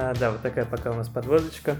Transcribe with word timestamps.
А, 0.00 0.14
да, 0.14 0.30
вот 0.30 0.42
такая 0.42 0.64
пока 0.64 0.92
у 0.92 0.94
нас 0.94 1.08
подводочка. 1.08 1.76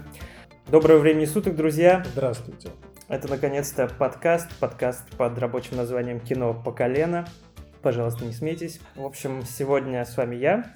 Доброго 0.69 0.99
времени 0.99 1.23
суток, 1.23 1.55
друзья. 1.55 2.03
Здравствуйте. 2.11 2.67
Это 3.07 3.29
наконец-то 3.29 3.87
подкаст, 3.87 4.53
подкаст 4.59 5.09
под 5.15 5.37
рабочим 5.37 5.77
названием 5.77 6.19
«Кино 6.19 6.53
по 6.53 6.73
колено». 6.73 7.25
Пожалуйста, 7.81 8.25
не 8.25 8.33
смейтесь. 8.33 8.81
В 8.97 9.05
общем, 9.05 9.43
сегодня 9.43 10.03
с 10.03 10.17
вами 10.17 10.35
я, 10.35 10.69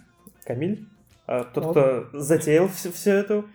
Камиль, 0.45 0.87
а, 1.27 1.43
тот, 1.43 1.71
кто 1.71 2.17
затеял 2.17 2.69
всю, 2.69 2.93
всю 2.93 3.11
эту 3.11 3.49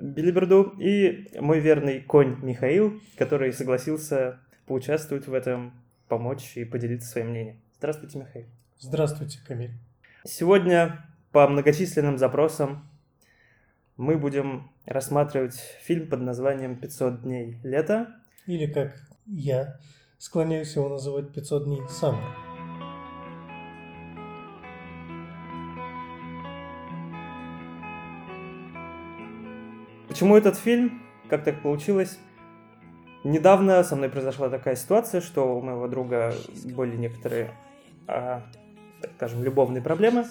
билиберду, 0.00 0.74
и 0.78 1.28
мой 1.40 1.58
верный 1.58 2.00
конь 2.00 2.36
Михаил, 2.40 3.00
который 3.16 3.52
согласился 3.52 4.38
поучаствовать 4.66 5.26
в 5.26 5.34
этом, 5.34 5.72
помочь 6.06 6.52
и 6.54 6.64
поделиться 6.64 7.10
своим 7.10 7.30
мнением. 7.30 7.60
Здравствуйте, 7.78 8.18
Михаил. 8.20 8.46
Здравствуйте, 8.78 9.40
Камиль. 9.44 9.72
Сегодня 10.24 11.04
по 11.32 11.48
многочисленным 11.48 12.16
запросам 12.16 12.87
мы 13.98 14.16
будем 14.16 14.70
рассматривать 14.86 15.56
фильм 15.82 16.08
под 16.08 16.20
названием 16.20 16.78
«500 16.80 17.22
дней 17.22 17.58
лета». 17.64 18.14
Или, 18.46 18.72
как 18.72 18.94
я 19.26 19.76
склоняюсь 20.18 20.76
его 20.76 20.88
называть 20.88 21.36
«500 21.36 21.64
дней 21.64 21.80
summer». 21.80 22.22
Почему 30.06 30.36
этот 30.36 30.56
фильм? 30.56 31.02
Как 31.28 31.42
так 31.42 31.60
получилось? 31.60 32.18
Недавно 33.24 33.82
со 33.82 33.96
мной 33.96 34.10
произошла 34.10 34.48
такая 34.48 34.76
ситуация, 34.76 35.20
что 35.20 35.58
у 35.58 35.60
моего 35.60 35.88
друга 35.88 36.32
были 36.64 36.96
некоторые, 36.96 37.50
а, 38.06 38.44
так 39.02 39.10
скажем, 39.16 39.42
любовные 39.42 39.82
проблемы. 39.82 40.24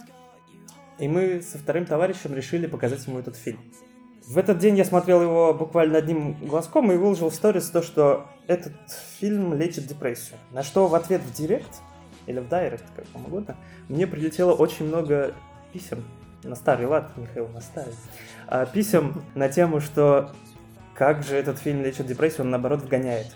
И 0.99 1.07
мы 1.07 1.41
со 1.41 1.57
вторым 1.57 1.85
товарищем 1.85 2.33
решили 2.33 2.67
показать 2.67 3.05
ему 3.05 3.19
этот 3.19 3.35
фильм. 3.35 3.59
В 4.27 4.37
этот 4.37 4.57
день 4.57 4.77
я 4.77 4.83
смотрел 4.83 5.21
его 5.21 5.53
буквально 5.53 5.99
одним 5.99 6.33
глазком 6.45 6.91
и 6.91 6.97
выложил 6.97 7.29
в 7.29 7.35
сторис 7.35 7.69
то, 7.69 7.81
что 7.81 8.27
этот 8.47 8.73
фильм 9.19 9.53
лечит 9.53 9.87
депрессию. 9.87 10.37
На 10.51 10.63
что 10.63 10.87
в 10.87 10.95
ответ 10.95 11.21
в 11.21 11.33
директ, 11.33 11.81
или 12.25 12.39
в 12.39 12.49
директ, 12.49 12.83
как 12.95 13.05
вам 13.13 13.25
угодно, 13.25 13.55
мне 13.87 14.05
прилетело 14.05 14.53
очень 14.53 14.87
много 14.87 15.33
писем 15.71 16.03
на 16.43 16.55
старый 16.55 16.87
лад, 16.87 17.15
Михаил, 17.15 17.47
на 17.47 17.61
старый, 17.61 17.93
а, 18.47 18.65
писем 18.65 19.23
на 19.33 19.49
тему, 19.49 19.79
что 19.79 20.31
как 20.93 21.23
же 21.23 21.35
этот 21.35 21.59
фильм 21.59 21.83
лечит 21.83 22.07
депрессию, 22.07 22.41
он 22.41 22.49
наоборот 22.49 22.81
вгоняет. 22.81 23.27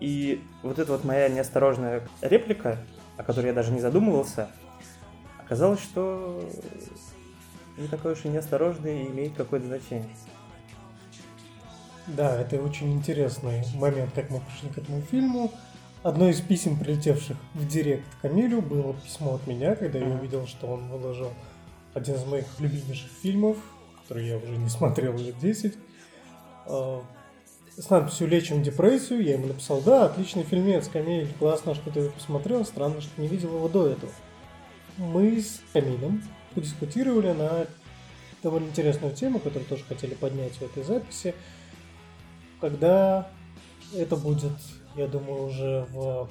И 0.00 0.42
вот 0.62 0.78
эта 0.78 0.90
вот 0.90 1.04
моя 1.04 1.28
неосторожная 1.28 2.02
реплика, 2.20 2.78
о 3.16 3.22
которой 3.22 3.46
я 3.46 3.52
даже 3.52 3.70
не 3.70 3.80
задумывался, 3.80 4.48
оказалось, 5.52 5.80
что 5.80 6.42
не 7.76 7.86
такой 7.86 8.12
уж 8.12 8.24
и 8.24 8.28
неосторожный 8.28 9.02
и 9.02 9.08
имеет 9.08 9.34
какое-то 9.34 9.66
значение. 9.66 10.08
Да, 12.06 12.40
это 12.40 12.56
очень 12.56 12.92
интересный 12.94 13.62
момент, 13.74 14.12
как 14.14 14.30
мы 14.30 14.40
пришли 14.40 14.70
к 14.70 14.78
этому 14.78 15.02
фильму. 15.02 15.52
Одно 16.02 16.28
из 16.28 16.40
писем, 16.40 16.78
прилетевших 16.78 17.36
в 17.52 17.68
директ 17.68 18.06
Камилю, 18.22 18.62
было 18.62 18.94
письмо 18.94 19.34
от 19.34 19.46
меня, 19.46 19.76
когда 19.76 19.98
я 19.98 20.06
увидел, 20.06 20.46
что 20.46 20.68
он 20.68 20.88
выложил 20.88 21.30
один 21.92 22.14
из 22.14 22.24
моих 22.24 22.46
любимейших 22.58 23.10
фильмов, 23.22 23.58
который 24.02 24.26
я 24.26 24.38
уже 24.38 24.56
не 24.56 24.70
смотрел 24.70 25.16
лет 25.18 25.38
10. 25.38 25.74
А, 26.66 27.02
с 27.76 27.90
надписью 27.90 28.26
«Лечим 28.26 28.62
депрессию». 28.62 29.22
Я 29.22 29.34
ему 29.34 29.48
написал, 29.48 29.82
да, 29.82 30.06
отличный 30.06 30.44
фильмец, 30.44 30.88
Камиль, 30.88 31.28
классно, 31.38 31.74
что 31.74 31.90
ты 31.90 32.00
его 32.00 32.10
посмотрел, 32.10 32.64
странно, 32.64 33.02
что 33.02 33.20
не 33.20 33.28
видел 33.28 33.54
его 33.54 33.68
до 33.68 33.86
этого. 33.86 34.10
Мы 34.96 35.40
с 35.40 35.60
Камилем 35.72 36.22
подискутировали 36.54 37.32
на 37.32 37.66
довольно 38.42 38.66
интересную 38.66 39.14
тему, 39.14 39.38
которую 39.38 39.66
тоже 39.66 39.84
хотели 39.84 40.14
поднять 40.14 40.52
в 40.54 40.62
этой 40.62 40.82
записи. 40.82 41.34
Когда 42.60 43.28
это 43.94 44.16
будет, 44.16 44.52
я 44.96 45.06
думаю, 45.06 45.44
уже 45.44 45.86
в 45.90 46.28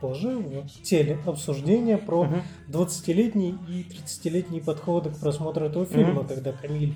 позже 0.00 0.36
в 0.36 0.82
теле 0.82 1.18
обсуждения 1.26 1.96
про 1.96 2.24
uh-huh. 2.24 2.42
20-летний 2.68 3.56
и 3.68 3.86
30-летние 3.88 4.60
подходы 4.60 5.10
к 5.10 5.18
просмотру 5.18 5.64
этого 5.64 5.86
фильма, 5.86 6.22
uh-huh. 6.22 6.28
когда 6.28 6.52
Камиль 6.52 6.94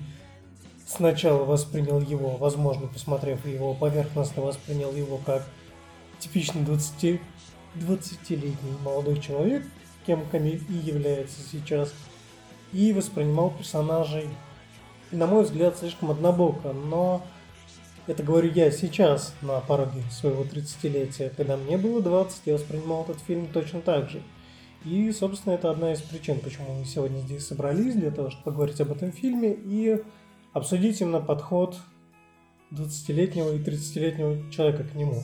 сначала 0.85 1.45
воспринял 1.45 2.01
его, 2.01 2.35
возможно, 2.35 2.87
посмотрев 2.87 3.45
его 3.45 3.73
поверхностно, 3.73 4.41
воспринял 4.41 4.93
его 4.93 5.19
как 5.25 5.43
типичный 6.19 6.63
20, 6.63 7.21
20-летний 7.75 8.77
молодой 8.83 9.19
человек, 9.21 9.63
кем 10.07 10.25
Камиль 10.31 10.63
и 10.69 10.73
является 10.73 11.41
сейчас, 11.51 11.93
и 12.73 12.93
воспринимал 12.93 13.51
персонажей, 13.51 14.27
на 15.11 15.27
мой 15.27 15.43
взгляд, 15.43 15.77
слишком 15.77 16.11
однобоко, 16.11 16.73
но 16.73 17.21
это 18.07 18.23
говорю 18.23 18.51
я 18.53 18.71
сейчас, 18.71 19.35
на 19.41 19.59
пороге 19.59 20.01
своего 20.11 20.43
30-летия. 20.43 21.31
Когда 21.35 21.57
мне 21.57 21.77
было 21.77 22.01
20, 22.01 22.41
я 22.45 22.53
воспринимал 22.53 23.03
этот 23.03 23.19
фильм 23.21 23.47
точно 23.47 23.81
так 23.81 24.09
же. 24.09 24.23
И, 24.85 25.11
собственно, 25.11 25.53
это 25.53 25.69
одна 25.69 25.91
из 25.91 26.01
причин, 26.01 26.39
почему 26.39 26.73
мы 26.73 26.85
сегодня 26.85 27.19
здесь 27.19 27.45
собрались, 27.45 27.95
для 27.95 28.11
того, 28.11 28.29
чтобы 28.29 28.45
поговорить 28.45 28.79
об 28.79 28.91
этом 28.91 29.11
фильме 29.11 29.53
и 29.53 30.01
обсудить 30.53 31.01
именно 31.01 31.19
подход 31.19 31.77
20-летнего 32.71 33.53
и 33.53 33.59
30-летнего 33.59 34.49
человека 34.51 34.85
к 34.85 34.95
нему. 34.95 35.21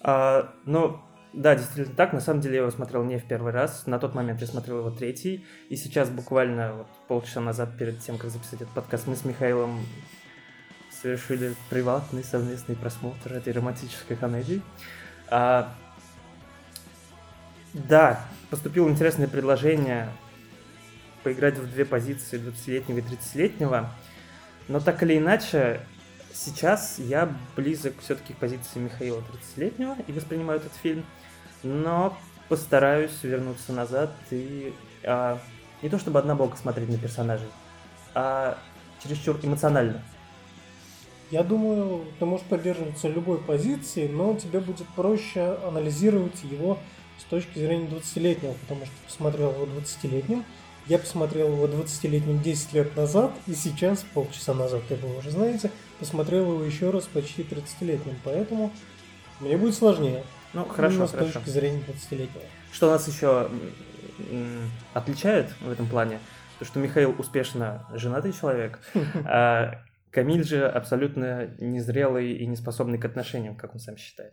А, 0.00 0.52
ну, 0.64 0.98
да, 1.36 1.54
действительно 1.54 1.94
так. 1.94 2.14
На 2.14 2.20
самом 2.20 2.40
деле 2.40 2.54
я 2.54 2.60
его 2.62 2.70
смотрел 2.70 3.04
не 3.04 3.18
в 3.18 3.24
первый 3.24 3.52
раз. 3.52 3.86
На 3.86 3.98
тот 3.98 4.14
момент 4.14 4.40
я 4.40 4.46
смотрел 4.46 4.78
его 4.78 4.90
третий. 4.90 5.44
И 5.68 5.76
сейчас 5.76 6.08
буквально 6.08 6.72
вот 6.72 6.86
полчаса 7.08 7.42
назад, 7.42 7.76
перед 7.76 8.00
тем, 8.00 8.16
как 8.16 8.30
записать 8.30 8.62
этот 8.62 8.70
подкаст, 8.70 9.06
мы 9.06 9.16
с 9.16 9.24
Михаилом 9.26 9.84
совершили 10.90 11.54
приватный 11.68 12.24
совместный 12.24 12.74
просмотр 12.74 13.34
этой 13.34 13.52
романтической 13.52 14.16
комедии. 14.16 14.62
А, 15.28 15.74
да, 17.74 18.24
поступило 18.48 18.88
интересное 18.88 19.28
предложение 19.28 20.08
поиграть 21.22 21.58
в 21.58 21.70
две 21.70 21.84
позиции 21.84 22.40
20-летнего 22.40 22.98
и 23.00 23.02
30-летнего. 23.02 23.90
Но 24.68 24.80
так 24.80 25.02
или 25.02 25.18
иначе, 25.18 25.82
сейчас 26.32 26.98
я 26.98 27.30
близок 27.56 27.92
все-таки 28.00 28.32
к 28.32 28.38
позиции 28.38 28.78
Михаила 28.78 29.18
30-летнего 29.18 29.98
и 30.06 30.12
воспринимаю 30.12 30.60
этот 30.60 30.72
фильм 30.82 31.04
но 31.62 32.16
постараюсь 32.48 33.22
вернуться 33.22 33.72
назад 33.72 34.10
и 34.30 34.72
а, 35.04 35.38
не 35.82 35.88
то 35.88 35.98
чтобы 35.98 36.18
однобоко 36.18 36.56
смотреть 36.56 36.88
на 36.88 36.98
персонажей, 36.98 37.48
а 38.14 38.58
чересчур 39.02 39.38
эмоционально. 39.42 40.02
Я 41.30 41.42
думаю, 41.42 42.04
ты 42.18 42.24
можешь 42.24 42.46
поддерживаться 42.46 43.08
любой 43.08 43.38
позиции, 43.38 44.06
но 44.06 44.34
тебе 44.36 44.60
будет 44.60 44.86
проще 44.88 45.58
анализировать 45.66 46.44
его 46.44 46.78
с 47.18 47.24
точки 47.24 47.58
зрения 47.58 47.88
20-летнего, 47.88 48.52
потому 48.52 48.86
что 48.86 48.94
посмотрел 49.06 49.50
его 49.50 49.64
20-летним, 49.64 50.44
я 50.86 50.98
посмотрел 50.98 51.48
его 51.48 51.66
20-летним 51.66 52.40
10 52.42 52.72
лет 52.74 52.96
назад, 52.96 53.32
и 53.48 53.54
сейчас, 53.54 54.04
полчаса 54.14 54.54
назад, 54.54 54.82
как 54.88 55.00
вы 55.00 55.18
уже 55.18 55.32
знаете, 55.32 55.72
посмотрел 55.98 56.52
его 56.52 56.64
еще 56.64 56.90
раз 56.90 57.04
почти 57.04 57.42
30-летним, 57.42 58.14
поэтому 58.22 58.70
мне 59.40 59.56
будет 59.56 59.74
сложнее. 59.74 60.22
Ну, 60.52 60.64
хорошо, 60.64 60.94
Именно 60.96 61.08
хорошо. 61.08 61.30
с 61.30 61.32
точки 61.34 61.50
зрения 61.50 61.82
20-летнего. 61.86 62.44
Что 62.72 62.90
нас 62.90 63.08
еще 63.08 63.50
отличает 64.94 65.50
в 65.60 65.70
этом 65.70 65.88
плане? 65.88 66.20
То, 66.58 66.64
что 66.64 66.78
Михаил 66.80 67.14
успешно 67.18 67.86
женатый 67.94 68.32
человек, 68.32 68.80
а 69.26 69.82
Камиль 70.10 70.44
же 70.44 70.66
абсолютно 70.66 71.48
незрелый 71.58 72.32
и 72.32 72.46
неспособный 72.46 72.98
к 72.98 73.04
отношениям, 73.04 73.56
как 73.56 73.74
он 73.74 73.80
сам 73.80 73.96
считает. 73.96 74.32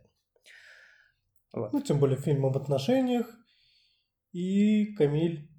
Вот. 1.52 1.74
Ну, 1.74 1.82
тем 1.82 2.00
более 2.00 2.18
фильм 2.18 2.46
об 2.46 2.56
отношениях. 2.56 3.28
И 4.32 4.96
Камиль 4.96 5.50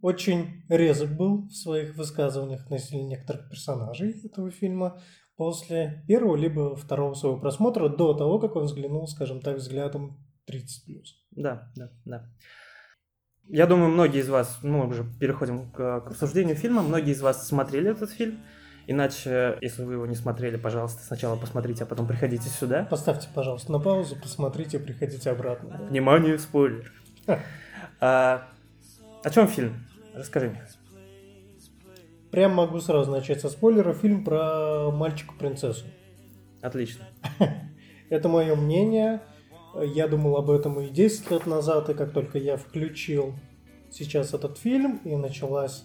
очень 0.00 0.64
резок 0.68 1.16
был 1.16 1.48
в 1.48 1.52
своих 1.52 1.94
высказываниях 1.96 2.62
относительно 2.64 3.06
некоторых 3.06 3.48
персонажей 3.50 4.20
этого 4.24 4.50
фильма 4.50 5.00
после 5.38 6.02
первого 6.08 6.36
либо 6.36 6.74
второго 6.74 7.14
своего 7.14 7.38
просмотра 7.38 7.88
до 7.88 8.12
того, 8.12 8.40
как 8.40 8.56
он 8.56 8.64
взглянул, 8.64 9.06
скажем 9.06 9.40
так, 9.40 9.58
взглядом 9.58 10.18
30+. 10.50 10.66
Да, 11.30 11.70
да, 11.76 11.90
да. 12.04 12.28
Я 13.46 13.66
думаю, 13.66 13.88
многие 13.88 14.20
из 14.20 14.28
вас, 14.28 14.58
ну, 14.62 14.86
уже 14.86 15.06
переходим 15.20 15.70
к, 15.70 16.00
к 16.00 16.06
обсуждению 16.08 16.56
фильма, 16.56 16.82
многие 16.82 17.12
из 17.12 17.22
вас 17.22 17.46
смотрели 17.46 17.92
этот 17.92 18.10
фильм. 18.10 18.40
Иначе, 18.88 19.56
если 19.60 19.84
вы 19.84 19.94
его 19.94 20.06
не 20.06 20.16
смотрели, 20.16 20.56
пожалуйста, 20.56 21.04
сначала 21.04 21.36
посмотрите, 21.36 21.84
а 21.84 21.86
потом 21.86 22.08
приходите 22.08 22.48
сюда. 22.48 22.84
Поставьте, 22.90 23.28
пожалуйста, 23.32 23.70
на 23.70 23.78
паузу, 23.78 24.16
посмотрите, 24.20 24.80
приходите 24.80 25.30
обратно. 25.30 25.86
Внимание, 25.88 26.38
спойлер. 26.38 26.92
А, 28.00 28.48
о 29.22 29.30
чем 29.30 29.46
фильм? 29.46 29.86
Расскажи 30.14 30.50
мне. 30.50 30.62
Прям 32.30 32.54
могу 32.54 32.80
сразу 32.80 33.10
начать 33.10 33.40
со 33.40 33.48
спойлера. 33.48 33.94
Фильм 33.94 34.24
про 34.24 34.90
мальчика-принцессу. 34.90 35.86
Отлично. 36.60 37.06
Это 38.10 38.28
мое 38.28 38.54
мнение. 38.54 39.22
Я 39.94 40.08
думал 40.08 40.36
об 40.36 40.50
этом 40.50 40.80
и 40.80 40.88
10 40.88 41.30
лет 41.30 41.46
назад, 41.46 41.88
и 41.88 41.94
как 41.94 42.12
только 42.12 42.38
я 42.38 42.56
включил 42.56 43.34
сейчас 43.90 44.34
этот 44.34 44.58
фильм, 44.58 45.00
и 45.04 45.14
началась 45.14 45.84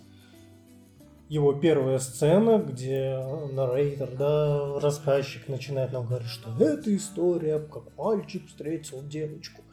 его 1.30 1.54
первая 1.54 2.00
сцена, 2.00 2.58
где 2.58 3.18
наррейтер, 3.52 4.16
да, 4.18 4.80
рассказчик 4.80 5.48
начинает 5.48 5.94
нам 5.94 6.08
говорить, 6.08 6.28
что 6.28 6.52
это 6.60 6.96
история, 6.96 7.60
как 7.60 7.96
мальчик 7.98 8.48
встретил 8.48 9.02
девочку. 9.04 9.64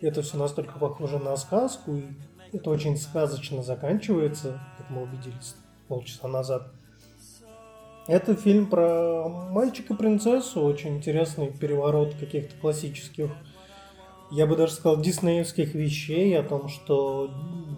Это 0.00 0.22
все 0.22 0.36
настолько 0.36 0.78
похоже 0.78 1.18
на 1.18 1.36
сказку, 1.36 1.94
и 1.96 2.04
это 2.52 2.70
очень 2.70 2.96
сказочно 2.96 3.62
заканчивается, 3.62 4.60
как 4.78 4.90
мы 4.90 5.02
убедились 5.02 5.56
полчаса 5.90 6.28
назад. 6.28 6.68
Это 8.06 8.34
фильм 8.34 8.66
про 8.66 9.28
мальчика-принцессу, 9.28 10.62
очень 10.62 10.96
интересный 10.96 11.50
переворот 11.50 12.14
каких-то 12.14 12.54
классических, 12.60 13.30
я 14.30 14.46
бы 14.46 14.56
даже 14.56 14.72
сказал, 14.72 15.00
диснеевских 15.00 15.74
вещей 15.74 16.38
о 16.38 16.44
том, 16.44 16.68
что 16.68 17.30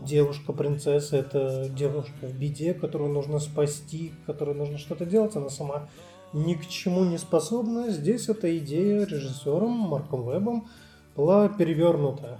девушка-принцесса– 0.02 1.16
это 1.18 1.70
девушка 1.70 2.28
в 2.28 2.38
беде, 2.38 2.74
которую 2.74 3.10
нужно 3.10 3.38
спасти, 3.38 4.12
которой 4.26 4.54
нужно 4.54 4.76
что-то 4.76 5.06
делать, 5.06 5.34
она 5.34 5.48
сама 5.48 5.88
ни 6.34 6.54
к 6.54 6.68
чему 6.68 7.04
не 7.04 7.16
способна. 7.16 7.90
Здесь 7.90 8.28
эта 8.28 8.56
идея 8.58 9.06
режиссером 9.06 9.70
Марком 9.70 10.28
Вебом 10.28 10.68
была 11.16 11.48
перевернута. 11.48 12.38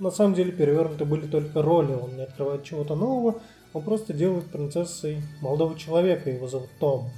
На 0.00 0.10
самом 0.10 0.34
деле 0.34 0.50
перевернуты 0.50 1.04
были 1.04 1.26
только 1.26 1.62
роли, 1.62 1.92
он 1.92 2.16
не 2.16 2.22
открывает 2.22 2.64
чего-то 2.64 2.96
нового, 2.96 3.40
он 3.72 3.82
просто 3.82 4.12
делает 4.12 4.46
принцессой 4.46 5.22
молодого 5.40 5.78
человека, 5.78 6.30
его 6.30 6.48
зовут 6.48 6.70
Том. 6.78 7.10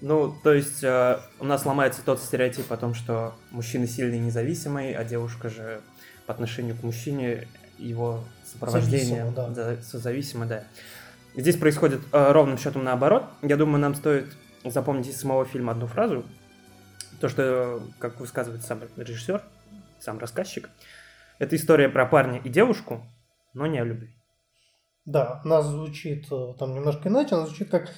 Ну, 0.00 0.34
то 0.42 0.52
есть 0.52 0.82
э, 0.82 1.18
у 1.40 1.44
нас 1.44 1.64
ломается 1.64 2.02
тот 2.04 2.20
стереотип 2.20 2.70
о 2.70 2.76
том, 2.76 2.94
что 2.94 3.34
мужчина 3.50 3.86
сильный 3.86 4.18
и 4.18 4.20
независимый, 4.20 4.94
а 4.94 5.04
девушка 5.04 5.48
же 5.48 5.80
по 6.26 6.34
отношению 6.34 6.76
к 6.76 6.82
мужчине 6.82 7.48
его 7.78 8.24
сопровождение 8.44 9.24
Зависимо, 9.24 9.54
да. 9.54 9.82
созависимо, 9.82 10.46
да. 10.46 10.64
Здесь 11.34 11.56
происходит 11.56 12.00
э, 12.12 12.32
ровным 12.32 12.58
счетом 12.58 12.84
наоборот. 12.84 13.24
Я 13.42 13.56
думаю, 13.56 13.80
нам 13.80 13.94
стоит 13.94 14.26
запомнить 14.64 15.08
из 15.08 15.18
самого 15.18 15.44
фильма 15.44 15.72
одну 15.72 15.86
фразу. 15.86 16.24
То, 17.20 17.28
что, 17.28 17.82
как 17.98 18.20
высказывает 18.20 18.62
сам 18.62 18.80
режиссер, 18.96 19.42
сам 20.00 20.18
рассказчик, 20.18 20.68
это 21.38 21.56
история 21.56 21.88
про 21.88 22.06
парня 22.06 22.40
и 22.44 22.48
девушку, 22.48 23.06
но 23.54 23.66
не 23.66 23.78
о 23.78 23.84
любви. 23.84 24.14
Да, 25.04 25.40
она 25.44 25.60
звучит 25.62 26.26
э, 26.32 26.54
там 26.58 26.74
немножко 26.74 27.08
иначе, 27.08 27.34
она 27.34 27.46
звучит 27.46 27.70
как 27.70 27.90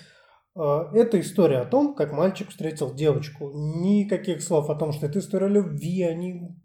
э, 0.56 0.60
это 0.92 1.20
история 1.20 1.58
о 1.58 1.64
том, 1.66 1.94
как 1.94 2.12
мальчик 2.12 2.50
встретил 2.50 2.92
девочку. 2.94 3.52
Никаких 3.54 4.42
слов 4.42 4.70
о 4.70 4.74
том, 4.74 4.92
что 4.92 5.06
это 5.06 5.20
история 5.20 5.48
любви, 5.48 6.02
они 6.02 6.56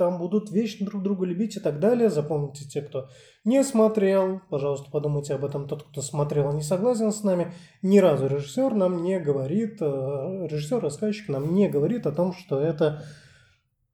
там 0.00 0.16
будут 0.16 0.50
вечно 0.50 0.86
друг 0.86 1.02
друга 1.02 1.26
любить 1.26 1.58
и 1.58 1.60
так 1.60 1.78
далее. 1.78 2.08
Запомните 2.08 2.64
те, 2.64 2.80
кто 2.80 3.10
не 3.44 3.62
смотрел, 3.62 4.40
пожалуйста, 4.48 4.90
подумайте 4.90 5.34
об 5.34 5.44
этом. 5.44 5.68
Тот, 5.68 5.82
кто 5.82 6.00
смотрел, 6.00 6.50
не 6.54 6.62
согласен 6.62 7.12
с 7.12 7.22
нами. 7.22 7.52
Ни 7.82 7.98
разу 7.98 8.26
режиссер 8.26 8.74
нам 8.74 9.02
не 9.02 9.20
говорит, 9.20 9.82
э, 9.82 9.84
режиссер-рассказчик 9.84 11.28
нам 11.28 11.52
не 11.52 11.68
говорит 11.68 12.06
о 12.06 12.12
том, 12.12 12.32
что 12.32 12.58
это 12.58 13.04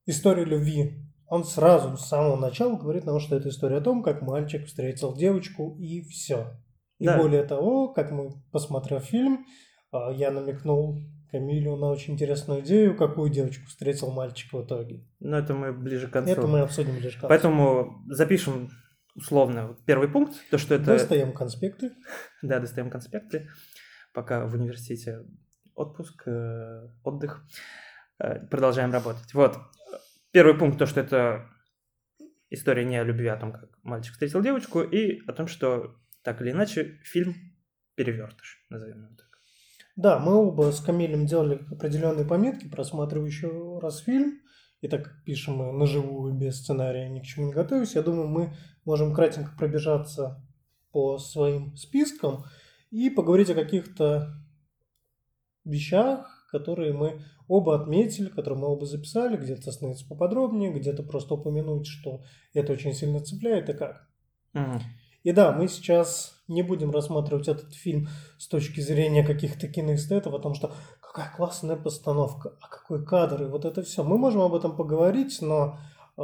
история 0.06 0.44
любви. 0.44 1.05
Он 1.28 1.44
сразу 1.44 1.96
с 1.96 2.06
самого 2.06 2.36
начала 2.36 2.76
говорит 2.76 3.04
нам, 3.04 3.18
что 3.20 3.36
это 3.36 3.48
история 3.48 3.78
о 3.78 3.80
том, 3.80 4.02
как 4.02 4.22
мальчик 4.22 4.66
встретил 4.66 5.14
девочку 5.14 5.76
и 5.78 6.02
все. 6.02 6.56
И 6.98 7.06
Да. 7.06 7.18
более 7.18 7.42
того, 7.42 7.92
как 7.92 8.10
мы, 8.10 8.30
посмотрев 8.52 9.02
фильм, 9.04 9.44
э, 9.92 9.96
я 10.14 10.30
намекнул 10.30 10.98
Камилю 11.30 11.76
на 11.76 11.88
очень 11.88 12.14
интересную 12.14 12.60
идею, 12.62 12.96
какую 12.96 13.30
девочку 13.30 13.66
встретил 13.66 14.10
мальчик 14.12 14.52
в 14.52 14.64
итоге. 14.64 15.04
Но 15.18 15.38
это 15.38 15.54
мы 15.54 15.72
ближе 15.72 16.06
к 16.08 16.12
концу. 16.12 16.30
Это 16.32 16.46
мы 16.46 16.60
обсудим 16.60 16.92
ближе 16.92 17.18
к 17.18 17.20
концу. 17.20 17.28
Поэтому 17.28 18.02
запишем 18.08 18.70
условно 19.16 19.76
первый 19.86 20.08
пункт, 20.08 20.34
то, 20.50 20.58
что 20.58 20.74
это... 20.74 20.86
Достаем 20.86 21.32
конспекты. 21.32 21.90
Да, 22.42 22.60
достаем 22.60 22.90
конспекты, 22.90 23.48
пока 24.14 24.46
в 24.46 24.54
университете 24.54 25.24
отпуск, 25.74 26.22
э, 26.26 26.88
отдых. 27.02 27.44
Э, 28.18 28.46
Продолжаем 28.46 28.92
работать. 28.92 29.34
Вот. 29.34 29.58
Первый 30.36 30.54
пункт, 30.54 30.78
то, 30.78 30.84
что 30.84 31.00
это 31.00 31.46
история 32.50 32.84
не 32.84 32.98
о 32.98 33.04
любви, 33.04 33.26
а 33.28 33.36
о 33.36 33.40
том, 33.40 33.52
как 33.52 33.70
мальчик 33.82 34.12
встретил 34.12 34.42
девочку, 34.42 34.82
и 34.82 35.26
о 35.26 35.32
том, 35.32 35.46
что 35.46 35.96
так 36.22 36.42
или 36.42 36.50
иначе 36.50 37.00
фильм 37.04 37.34
перевертыш, 37.94 38.66
назовем 38.68 39.04
его 39.04 39.16
так. 39.16 39.28
Да, 39.96 40.18
мы 40.18 40.34
оба 40.34 40.72
с 40.72 40.80
Камилем 40.82 41.24
делали 41.24 41.64
определенные 41.72 42.26
пометки, 42.26 42.68
просматривая 42.68 43.28
еще 43.28 43.78
раз 43.80 44.00
фильм. 44.00 44.42
И 44.82 44.88
так 44.88 45.24
пишем 45.24 45.54
мы 45.54 45.72
наживую, 45.72 46.34
без 46.34 46.60
сценария, 46.60 47.08
ни 47.08 47.20
к 47.20 47.24
чему 47.24 47.46
не 47.46 47.54
готовясь, 47.54 47.94
я 47.94 48.02
думаю, 48.02 48.28
мы 48.28 48.54
можем 48.84 49.14
кратенько 49.14 49.52
пробежаться 49.56 50.46
по 50.92 51.16
своим 51.16 51.74
спискам 51.76 52.44
и 52.90 53.08
поговорить 53.08 53.48
о 53.48 53.54
каких-то 53.54 54.34
вещах, 55.64 56.35
которые 56.46 56.92
мы 56.92 57.22
оба 57.48 57.80
отметили, 57.80 58.28
которые 58.28 58.60
мы 58.60 58.68
оба 58.68 58.86
записали, 58.86 59.36
где-то 59.36 59.70
остановиться 59.70 60.06
поподробнее, 60.08 60.72
где-то 60.72 61.02
просто 61.02 61.34
упомянуть, 61.34 61.86
что 61.86 62.22
это 62.54 62.72
очень 62.72 62.92
сильно 62.92 63.20
цепляет 63.20 63.68
и 63.68 63.74
как. 63.74 64.08
Мгм. 64.52 64.80
И 65.22 65.32
да, 65.32 65.50
мы 65.52 65.66
сейчас 65.66 66.40
не 66.46 66.62
будем 66.62 66.92
рассматривать 66.92 67.48
этот 67.48 67.74
фильм 67.74 68.08
с 68.38 68.46
точки 68.46 68.80
зрения 68.80 69.24
каких-то 69.24 69.66
киноэстетов, 69.66 70.32
о 70.32 70.38
том, 70.38 70.54
что 70.54 70.72
какая 71.00 71.34
классная 71.34 71.76
постановка, 71.76 72.52
а 72.60 72.68
какой 72.68 73.04
кадр, 73.04 73.42
и 73.42 73.48
вот 73.48 73.64
это 73.64 73.82
все. 73.82 74.04
Мы 74.04 74.18
можем 74.18 74.42
об 74.42 74.54
этом 74.54 74.76
поговорить, 74.76 75.38
но 75.42 75.80
э, 76.16 76.22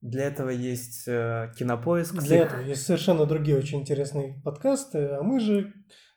Для 0.00 0.24
этого 0.24 0.48
есть 0.48 1.06
э, 1.06 1.52
кинопоиск. 1.58 2.22
для 2.22 2.38
этого 2.44 2.62
есть 2.62 2.86
совершенно 2.86 3.26
другие 3.26 3.58
очень 3.58 3.80
интересные 3.80 4.40
подкасты, 4.42 5.08
а 5.08 5.22
мы 5.22 5.38
же 5.38 5.74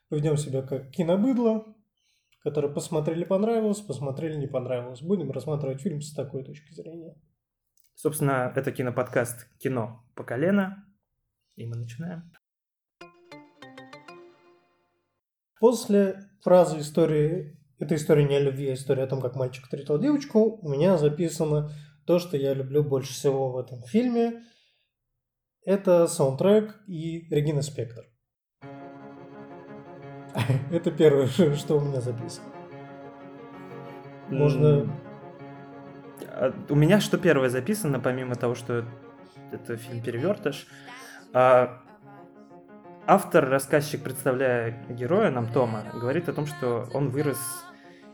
поведем 0.08 0.38
себя 0.38 0.62
как 0.62 0.90
кинобыдло, 0.90 1.75
которые 2.46 2.72
посмотрели, 2.72 3.24
понравилось, 3.24 3.80
посмотрели, 3.80 4.36
не 4.36 4.46
понравилось. 4.46 5.02
Будем 5.02 5.32
рассматривать 5.32 5.80
фильм 5.80 6.00
с 6.00 6.14
такой 6.14 6.44
точки 6.44 6.72
зрения. 6.72 7.20
Собственно, 7.96 8.52
это 8.54 8.70
киноподкаст 8.70 9.48
«Кино 9.58 10.04
по 10.14 10.22
колено». 10.22 10.86
И 11.56 11.66
мы 11.66 11.74
начинаем. 11.74 12.30
После 15.58 16.20
фразы 16.40 16.78
истории 16.78 17.58
«Это 17.80 17.96
история 17.96 18.22
не 18.22 18.36
о 18.36 18.40
любви, 18.40 18.68
а 18.68 18.74
история 18.74 19.02
о 19.02 19.08
том, 19.08 19.20
как 19.20 19.34
мальчик 19.34 19.64
встретил 19.64 19.98
девочку» 19.98 20.60
у 20.62 20.68
меня 20.68 20.98
записано 20.98 21.72
то, 22.06 22.20
что 22.20 22.36
я 22.36 22.54
люблю 22.54 22.84
больше 22.84 23.12
всего 23.12 23.50
в 23.50 23.58
этом 23.58 23.82
фильме. 23.82 24.44
Это 25.64 26.06
саундтрек 26.06 26.80
и 26.86 27.26
Регина 27.28 27.62
Спектр. 27.62 28.04
Это 30.70 30.90
первое, 30.90 31.26
что 31.26 31.76
у 31.76 31.80
меня 31.80 32.00
записано. 32.00 32.46
Можно... 34.28 34.86
А 36.28 36.52
У 36.68 36.74
меня 36.74 37.00
что 37.00 37.18
первое 37.18 37.48
записано, 37.48 38.00
помимо 38.00 38.34
того, 38.34 38.54
что 38.54 38.84
это 39.52 39.76
фильм 39.76 40.02
«Перевертыш», 40.02 40.66
а, 41.32 41.82
автор, 43.06 43.48
рассказчик, 43.48 44.02
представляя 44.02 44.84
героя, 44.88 45.30
нам 45.30 45.46
Тома, 45.52 45.84
говорит 45.94 46.28
о 46.28 46.32
том, 46.32 46.46
что 46.46 46.88
он 46.92 47.10
вырос, 47.10 47.38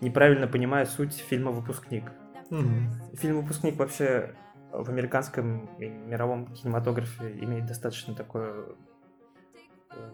неправильно 0.01 0.47
понимая 0.47 0.85
суть 0.87 1.15
фильма 1.15 1.51
«Выпускник». 1.51 2.13
Мгм. 2.51 2.93
Фильм 3.15 3.41
«Выпускник» 3.41 3.77
вообще 3.77 4.35
в 4.73 4.89
американском 4.89 5.67
и 5.79 5.89
мировом 5.89 6.47
кинематографе 6.47 7.33
имеет 7.41 7.67
достаточно 7.67 8.15
такое, 8.15 8.65
э, 9.91 10.11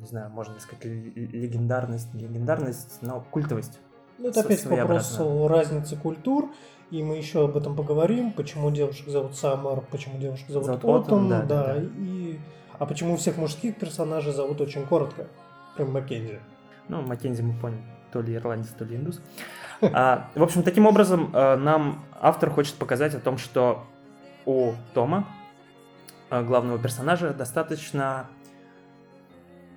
не 0.00 0.06
знаю, 0.06 0.30
можно 0.30 0.58
сказать, 0.60 0.84
легендарность, 0.84 2.14
не 2.14 2.26
легендарность, 2.26 2.98
но 3.02 3.20
культовость. 3.30 3.78
Ну, 4.18 4.28
это 4.28 4.40
опять 4.40 4.62
к 4.62 4.70
вопросу 4.70 5.46
разницы 5.46 5.96
культур, 5.96 6.50
и 6.90 7.02
мы 7.02 7.16
еще 7.16 7.44
об 7.44 7.56
этом 7.56 7.76
поговорим, 7.76 8.32
почему 8.32 8.70
девушек 8.70 9.08
зовут 9.08 9.36
Саммер, 9.36 9.82
почему 9.90 10.18
девушек 10.18 10.48
зовут 10.48 10.66
Зовут 10.66 10.84
Отом, 10.84 11.28
да, 11.28 11.42
да, 11.42 11.74
да, 11.74 11.82
и... 11.98 12.38
А 12.78 12.86
почему 12.86 13.16
всех 13.16 13.36
мужских 13.36 13.76
персонажей 13.76 14.32
зовут 14.32 14.60
очень 14.62 14.86
коротко, 14.86 15.26
кроме 15.76 15.92
Маккензи. 15.92 16.40
Ну, 16.88 17.02
Маккензи 17.02 17.42
мы 17.42 17.52
поняли, 17.60 17.82
то 18.10 18.22
ли 18.22 18.34
ирландец, 18.34 18.70
то 18.70 18.84
ли 18.86 18.96
индус. 18.96 19.20
А, 19.82 20.30
в 20.34 20.42
общем, 20.42 20.62
таким 20.62 20.86
образом, 20.86 21.30
э, 21.34 21.56
нам 21.56 22.04
автор 22.20 22.50
хочет 22.50 22.74
показать 22.76 23.14
о 23.14 23.20
том, 23.20 23.36
что 23.36 23.84
у 24.46 24.72
Тома, 24.94 25.26
э, 26.30 26.42
главного 26.42 26.78
персонажа, 26.78 27.34
достаточно 27.34 28.28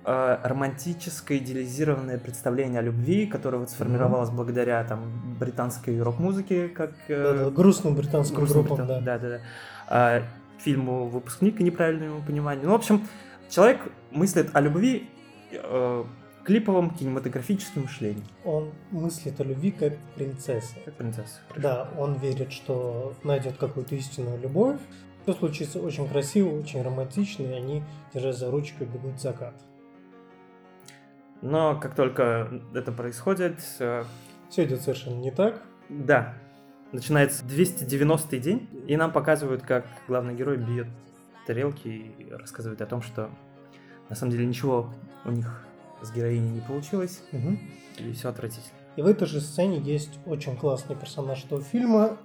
э, 0.04 0.38
романтическое, 0.42 1.38
идеализированное 1.38 2.18
представление 2.18 2.80
о 2.80 2.82
любви, 2.82 3.26
которое 3.26 3.58
вот 3.58 3.70
сформировалось 3.70 4.30
благодаря 4.30 4.84
там 4.84 5.36
британской 5.38 6.00
рок-музыке, 6.00 6.68
как 6.68 6.92
э, 7.08 7.50
грустным 7.50 7.94
британским 7.94 8.36
грустным 8.36 8.64
группам, 8.64 8.86
британ- 8.86 8.88
да. 8.88 9.00
да, 9.00 9.18
да, 9.18 9.28
да. 9.28 9.40
А, 9.88 10.22
фильму 10.58 11.08
«Выпускник» 11.08 11.60
и 11.60 11.64
неправильному 11.64 12.22
пониманию. 12.22 12.66
Ну, 12.66 12.72
в 12.72 12.76
общем, 12.76 13.06
человек 13.50 13.80
мыслит 14.10 14.50
о 14.54 14.60
любви 14.60 15.08
э, 15.52 16.04
клиповом 16.44 16.90
кинематографическом 16.90 17.84
мышлении. 17.84 18.24
Он 18.44 18.70
мыслит 18.90 19.40
о 19.40 19.44
любви 19.44 19.70
как 19.72 19.96
принцесса. 20.14 20.74
Как 20.84 20.94
принцесса. 20.94 21.40
хорошо. 21.48 21.62
Да, 21.62 21.88
он 21.98 22.14
верит, 22.14 22.52
что 22.52 23.14
найдет 23.24 23.56
какую-то 23.56 23.94
истинную 23.94 24.40
любовь. 24.40 24.78
Все 25.22 25.32
случится 25.32 25.80
очень 25.80 26.06
красиво, 26.06 26.50
очень 26.58 26.82
романтично, 26.82 27.44
и 27.44 27.52
они, 27.52 27.82
держась 28.12 28.38
за 28.38 28.50
ручку, 28.50 28.84
бегут 28.84 29.14
в 29.14 29.20
закат. 29.20 29.54
Но 31.44 31.78
как 31.78 31.94
только 31.94 32.48
это 32.74 32.90
происходит, 32.90 33.58
э, 33.78 34.02
Все 34.48 34.64
идет 34.64 34.80
совершенно 34.80 35.16
не 35.20 35.30
так. 35.30 35.60
да, 35.90 36.34
начинается 36.90 37.44
290-й 37.44 38.38
день, 38.38 38.68
и 38.88 38.96
нам 38.96 39.12
показывают, 39.12 39.62
как 39.62 39.84
главный 40.08 40.34
герой 40.34 40.56
бьет 40.56 40.86
тарелки 41.46 41.88
и 41.88 42.30
рассказывает 42.30 42.80
о 42.80 42.86
том, 42.86 43.02
что 43.02 43.28
на 44.08 44.16
самом 44.16 44.32
деле 44.32 44.46
ничего 44.46 44.92
у 45.26 45.30
них 45.32 45.66
с 46.00 46.10
героиней 46.12 46.48
не 46.50 46.60
получилось, 46.62 47.22
Мгм. 47.32 47.58
и 47.98 48.12
все 48.12 48.30
отвратительно. 48.30 48.64
И 48.96 49.02
в 49.02 49.06
этой 49.06 49.26
же 49.26 49.40
сцене 49.42 49.78
есть 49.80 50.18
очень 50.24 50.56
классный 50.56 50.96
персонаж 50.96 51.44
этого 51.44 51.60
фильма, 51.62 52.16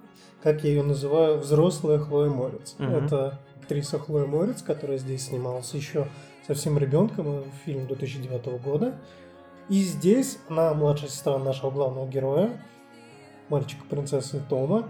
как 0.41 0.63
я 0.63 0.69
ее 0.69 0.83
называю, 0.83 1.39
взрослая 1.39 1.99
Хлоя 1.99 2.29
Морец. 2.29 2.75
Мгм. 2.77 2.93
Это 2.93 3.39
актриса 3.61 3.99
Хлоя 3.99 4.25
Морец, 4.27 4.61
которая 4.61 4.97
здесь 4.97 5.25
снималась 5.25 5.73
еще 5.73 6.07
совсем 6.49 6.79
ребенком, 6.79 7.27
э, 7.27 7.43
фильм 7.63 7.85
2009 7.85 8.57
года. 8.57 8.95
И 9.69 9.83
здесь 9.83 10.39
она 10.49 10.73
младшая 10.73 11.09
сестра 11.09 11.37
нашего 11.37 11.69
главного 11.69 12.07
героя, 12.07 12.49
мальчика 13.49 13.83
принцессы 13.87 14.41
Тома. 14.49 14.89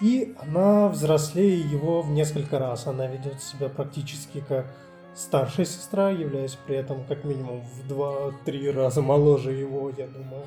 И 0.00 0.32
она 0.38 0.88
взрослее 0.88 1.58
его 1.58 2.02
в 2.02 2.10
несколько 2.10 2.60
раз. 2.60 2.86
Она 2.86 3.08
ведет 3.08 3.42
себя 3.42 3.68
практически 3.68 4.44
как 4.48 4.72
старшая 5.16 5.66
сестра, 5.66 6.10
являясь 6.10 6.56
при 6.66 6.76
этом 6.76 7.04
как 7.04 7.24
минимум 7.24 7.62
в 7.62 7.92
2-3 7.92 8.70
раза 8.70 9.02
моложе 9.02 9.50
его, 9.50 9.90
я 9.90 10.06
думаю, 10.06 10.44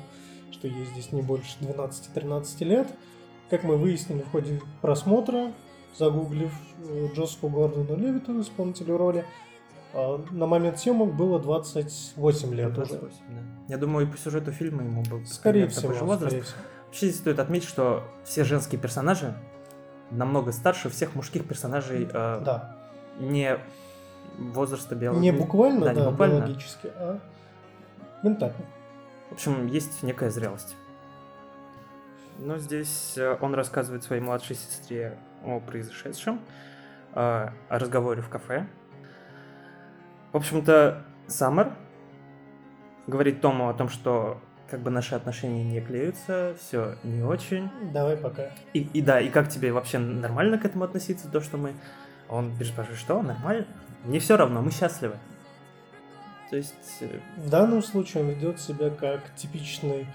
что 0.50 0.66
ей 0.66 0.86
здесь 0.86 1.12
не 1.12 1.20
больше 1.20 1.58
12-13 1.60 2.64
лет. 2.64 2.88
Как 3.50 3.62
мы 3.62 3.76
выяснили 3.76 4.22
в 4.22 4.30
ходе 4.30 4.58
просмотра, 4.80 5.52
загуглив 5.98 6.52
э, 6.88 7.08
Джозефу 7.14 7.48
Гордону 7.48 7.94
Левиту, 7.94 8.40
исполнителю 8.40 8.96
роли, 8.96 9.26
на 10.30 10.46
момент 10.46 10.78
съемок 10.78 11.14
было 11.14 11.38
28 11.38 12.54
лет 12.54 12.76
уже. 12.78 12.96
28, 12.98 13.16
да. 13.28 13.40
Я 13.68 13.78
думаю, 13.78 14.06
и 14.06 14.10
по 14.10 14.18
сюжету 14.18 14.50
фильма 14.52 14.82
ему 14.82 15.02
был 15.02 15.24
Скорее 15.24 15.68
всего, 15.68 15.82
такой 15.82 15.96
же 15.98 16.04
возраст. 16.04 16.26
скорее 16.30 16.42
всего. 16.42 16.58
Вообще 16.86 17.06
здесь 17.06 17.20
стоит 17.20 17.38
отметить, 17.38 17.68
что 17.68 18.02
все 18.24 18.44
женские 18.44 18.80
персонажи 18.80 19.34
намного 20.10 20.52
старше 20.52 20.88
всех 20.90 21.14
мужских 21.14 21.46
персонажей 21.46 22.04
э, 22.04 22.08
Да. 22.12 22.76
не 23.18 23.58
возраста 24.38 24.94
биологии. 24.94 25.20
Не 25.22 25.32
буквально, 25.32 25.80
да, 25.86 25.94
да, 25.94 26.00
не 26.04 26.10
буквально. 26.10 26.38
биологически, 26.40 26.90
а 26.96 27.18
ментально. 28.22 28.54
В 29.30 29.32
общем, 29.34 29.66
есть 29.66 30.02
некая 30.02 30.30
зрелость. 30.30 30.76
Но 32.38 32.58
здесь 32.58 33.14
э, 33.16 33.36
он 33.40 33.54
рассказывает 33.54 34.02
своей 34.02 34.20
младшей 34.22 34.56
сестре 34.56 35.16
о 35.44 35.60
произошедшем, 35.60 36.40
э, 37.14 37.18
о 37.68 37.78
разговоре 37.78 38.22
в 38.22 38.28
кафе. 38.28 38.66
В 40.34 40.36
общем-то, 40.36 41.04
Саммер 41.28 41.74
говорит 43.06 43.40
Тому 43.40 43.68
о 43.68 43.72
том, 43.72 43.88
что 43.88 44.40
как 44.68 44.80
бы 44.80 44.90
наши 44.90 45.14
отношения 45.14 45.62
не 45.62 45.80
клеются, 45.80 46.56
все 46.58 46.96
не 47.04 47.22
очень. 47.22 47.70
Давай 47.92 48.16
пока. 48.16 48.50
И, 48.72 48.80
и 48.80 49.00
да, 49.00 49.20
и 49.20 49.28
как 49.28 49.48
тебе 49.48 49.72
вообще 49.72 49.98
нормально 49.98 50.58
к 50.58 50.64
этому 50.64 50.82
относиться, 50.82 51.30
то, 51.30 51.40
что 51.40 51.56
мы... 51.56 51.72
Он 52.28 52.52
переспрашивает, 52.56 52.98
что, 52.98 53.22
нормально? 53.22 53.64
Мне 54.02 54.18
все 54.18 54.36
равно, 54.36 54.60
мы 54.60 54.72
счастливы. 54.72 55.14
То 56.50 56.56
есть, 56.56 56.74
э, 56.98 57.20
В 57.36 57.48
данном 57.48 57.80
случае 57.80 58.24
он 58.24 58.30
ведет 58.30 58.58
себя 58.58 58.90
как 58.90 59.20
типичный 59.36 60.08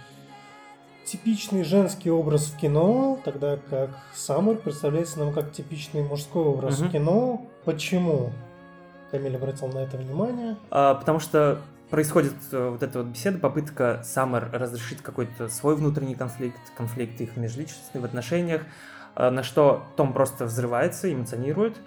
типичный 1.05 1.63
женский 1.63 2.11
образ 2.11 2.47
в 2.47 2.57
кино, 2.57 3.17
тогда 3.23 3.55
как 3.69 3.91
Саммер 4.13 4.57
представляется 4.57 5.19
нам 5.19 5.31
как 5.31 5.53
типичный 5.53 6.03
мужской 6.03 6.43
образ 6.43 6.77
Мгм. 6.77 6.89
в 6.89 6.91
кино. 6.91 7.41
Почему? 7.63 8.33
Камиль 9.11 9.35
обратил 9.35 9.67
на 9.67 9.79
это 9.79 9.97
внимание. 9.97 10.57
А, 10.69 10.95
потому 10.95 11.19
что 11.19 11.61
происходит 11.89 12.33
э, 12.51 12.69
вот 12.69 12.83
эта 12.83 12.99
вот 12.99 13.07
беседа, 13.07 13.39
попытка 13.39 14.01
Саммер 14.03 14.49
разрешить 14.53 15.01
какой-то 15.01 15.49
свой 15.49 15.75
внутренний 15.75 16.15
конфликт, 16.15 16.59
конфликт 16.77 17.19
их 17.21 17.35
межличностный 17.35 18.01
в 18.01 18.05
отношениях, 18.05 18.61
а, 19.15 19.31
на 19.31 19.43
что 19.43 19.83
Том 19.95 20.13
просто 20.13 20.45
взрывается, 20.45 21.11
эмоционирует. 21.11 21.77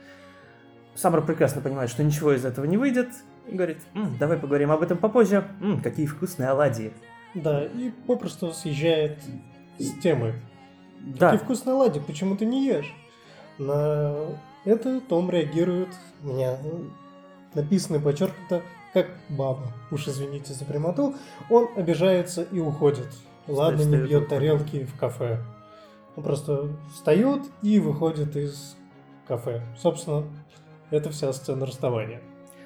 Саммер 0.95 1.23
прекрасно 1.23 1.63
понимает, 1.63 1.91
что 1.91 2.03
ничего 2.03 2.33
из 2.33 2.45
этого 2.45 2.65
не 2.65 2.77
выйдет, 2.77 3.09
и 3.47 3.55
говорит, 3.55 3.79
«М, 3.95 4.17
давай 4.19 4.39
поговорим 4.39 4.71
об 4.71 4.83
этом 4.83 4.99
попозже. 4.99 5.45
М, 5.61 5.81
какие 5.81 6.07
вкусные 6.07 6.51
оладьи. 6.51 6.93
Да, 7.35 7.65
и 7.65 7.91
попросту 8.07 8.53
съезжает 8.53 9.19
с 9.79 9.91
темы. 10.01 10.35
Да, 11.01 11.31
Такие 11.31 11.45
вкусные 11.45 11.75
оладьи, 11.75 12.01
почему 12.01 12.37
ты 12.37 12.45
не 12.45 12.67
ешь? 12.67 12.95
На 13.59 14.15
это 14.65 15.01
Том 15.01 15.31
реагирует, 15.31 15.89
меня 16.23 16.57
написано 17.55 17.97
и 17.97 18.01
подчеркнуто, 18.01 18.63
как 18.93 19.09
баба. 19.29 19.73
Уж 19.91 20.09
извините 20.09 20.53
за 20.53 20.65
прямоту. 20.65 21.15
Он 21.51 21.69
обижается 21.77 22.43
и 22.43 22.59
уходит. 22.61 23.09
Ладно, 23.49 23.83
не 23.83 23.97
бьет 23.97 24.29
тарелки 24.29 24.85
в 24.85 24.97
кафе. 24.99 25.43
Он 26.17 26.23
просто 26.23 26.69
встает 26.93 27.43
и 27.63 27.79
выходит 27.81 28.37
из 28.37 28.77
кафе. 29.27 29.63
Собственно, 29.79 30.25
это 30.91 31.11
вся 31.11 31.33
сцена 31.33 31.67
расставания. 31.67 32.21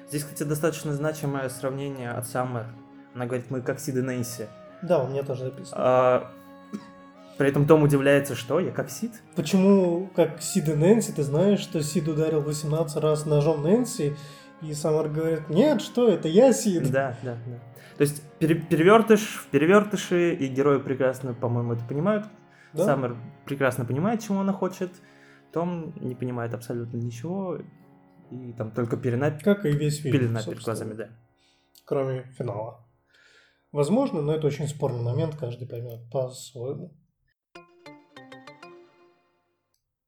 Здесь, 0.09 0.23
кстати, 0.23 0.43
достаточно 0.43 0.93
значимое 0.93 1.49
сравнение 1.49 2.11
от 2.11 2.27
Саммер. 2.27 2.67
Она 3.13 3.25
говорит, 3.25 3.49
мы 3.49 3.61
как 3.61 3.79
Сид 3.79 3.95
и 3.95 4.01
Нэнси. 4.01 4.47
Да, 4.81 5.03
у 5.03 5.07
меня 5.07 5.23
тоже 5.23 5.45
записано. 5.45 5.75
А, 5.77 6.31
при 7.37 7.49
этом 7.49 7.67
Том 7.67 7.83
удивляется, 7.83 8.35
что 8.35 8.59
я 8.59 8.71
как 8.71 8.89
Сид? 8.89 9.11
Почему, 9.35 10.09
как 10.15 10.41
Сид 10.41 10.69
и 10.69 10.73
Нэнси, 10.73 11.13
ты 11.13 11.23
знаешь, 11.23 11.59
что 11.59 11.81
Сид 11.81 12.07
ударил 12.07 12.41
18 12.41 12.97
раз 12.97 13.25
ножом 13.25 13.63
Нэнси, 13.63 14.15
и 14.61 14.73
Самар 14.73 15.09
говорит, 15.09 15.49
нет, 15.49 15.81
что 15.81 16.09
это, 16.09 16.27
я 16.27 16.51
Сид. 16.51 16.91
Да, 16.91 17.15
да, 17.23 17.37
да. 17.45 17.59
То 17.97 18.01
есть 18.01 18.23
пере- 18.39 18.55
перевертыш 18.61 19.21
в 19.21 19.47
перевертыши, 19.47 20.33
и 20.33 20.47
герои 20.47 20.79
прекрасно, 20.79 21.33
по-моему, 21.33 21.73
это 21.73 21.83
понимают. 21.85 22.25
Да? 22.73 22.85
Саммер 22.85 23.17
прекрасно 23.45 23.85
понимает, 23.85 24.21
чего 24.21 24.39
она 24.39 24.53
хочет. 24.53 24.91
Том 25.53 25.93
не 25.99 26.15
понимает 26.15 26.53
абсолютно 26.53 26.97
ничего. 26.97 27.59
И 28.31 28.53
там 28.53 28.71
только 28.71 28.97
перена... 28.97 29.31
Как 29.31 29.65
и 29.65 29.71
весь 29.71 30.01
фильм. 30.01 30.13
пелена 30.13 30.43
перед 30.43 30.61
глазами, 30.61 30.93
да. 30.93 31.09
Кроме 31.85 32.23
финала. 32.37 32.85
Возможно, 33.71 34.21
но 34.21 34.33
это 34.33 34.47
очень 34.47 34.67
спорный 34.67 35.03
момент, 35.03 35.35
каждый 35.35 35.67
поймет 35.67 36.09
по-своему. 36.11 36.93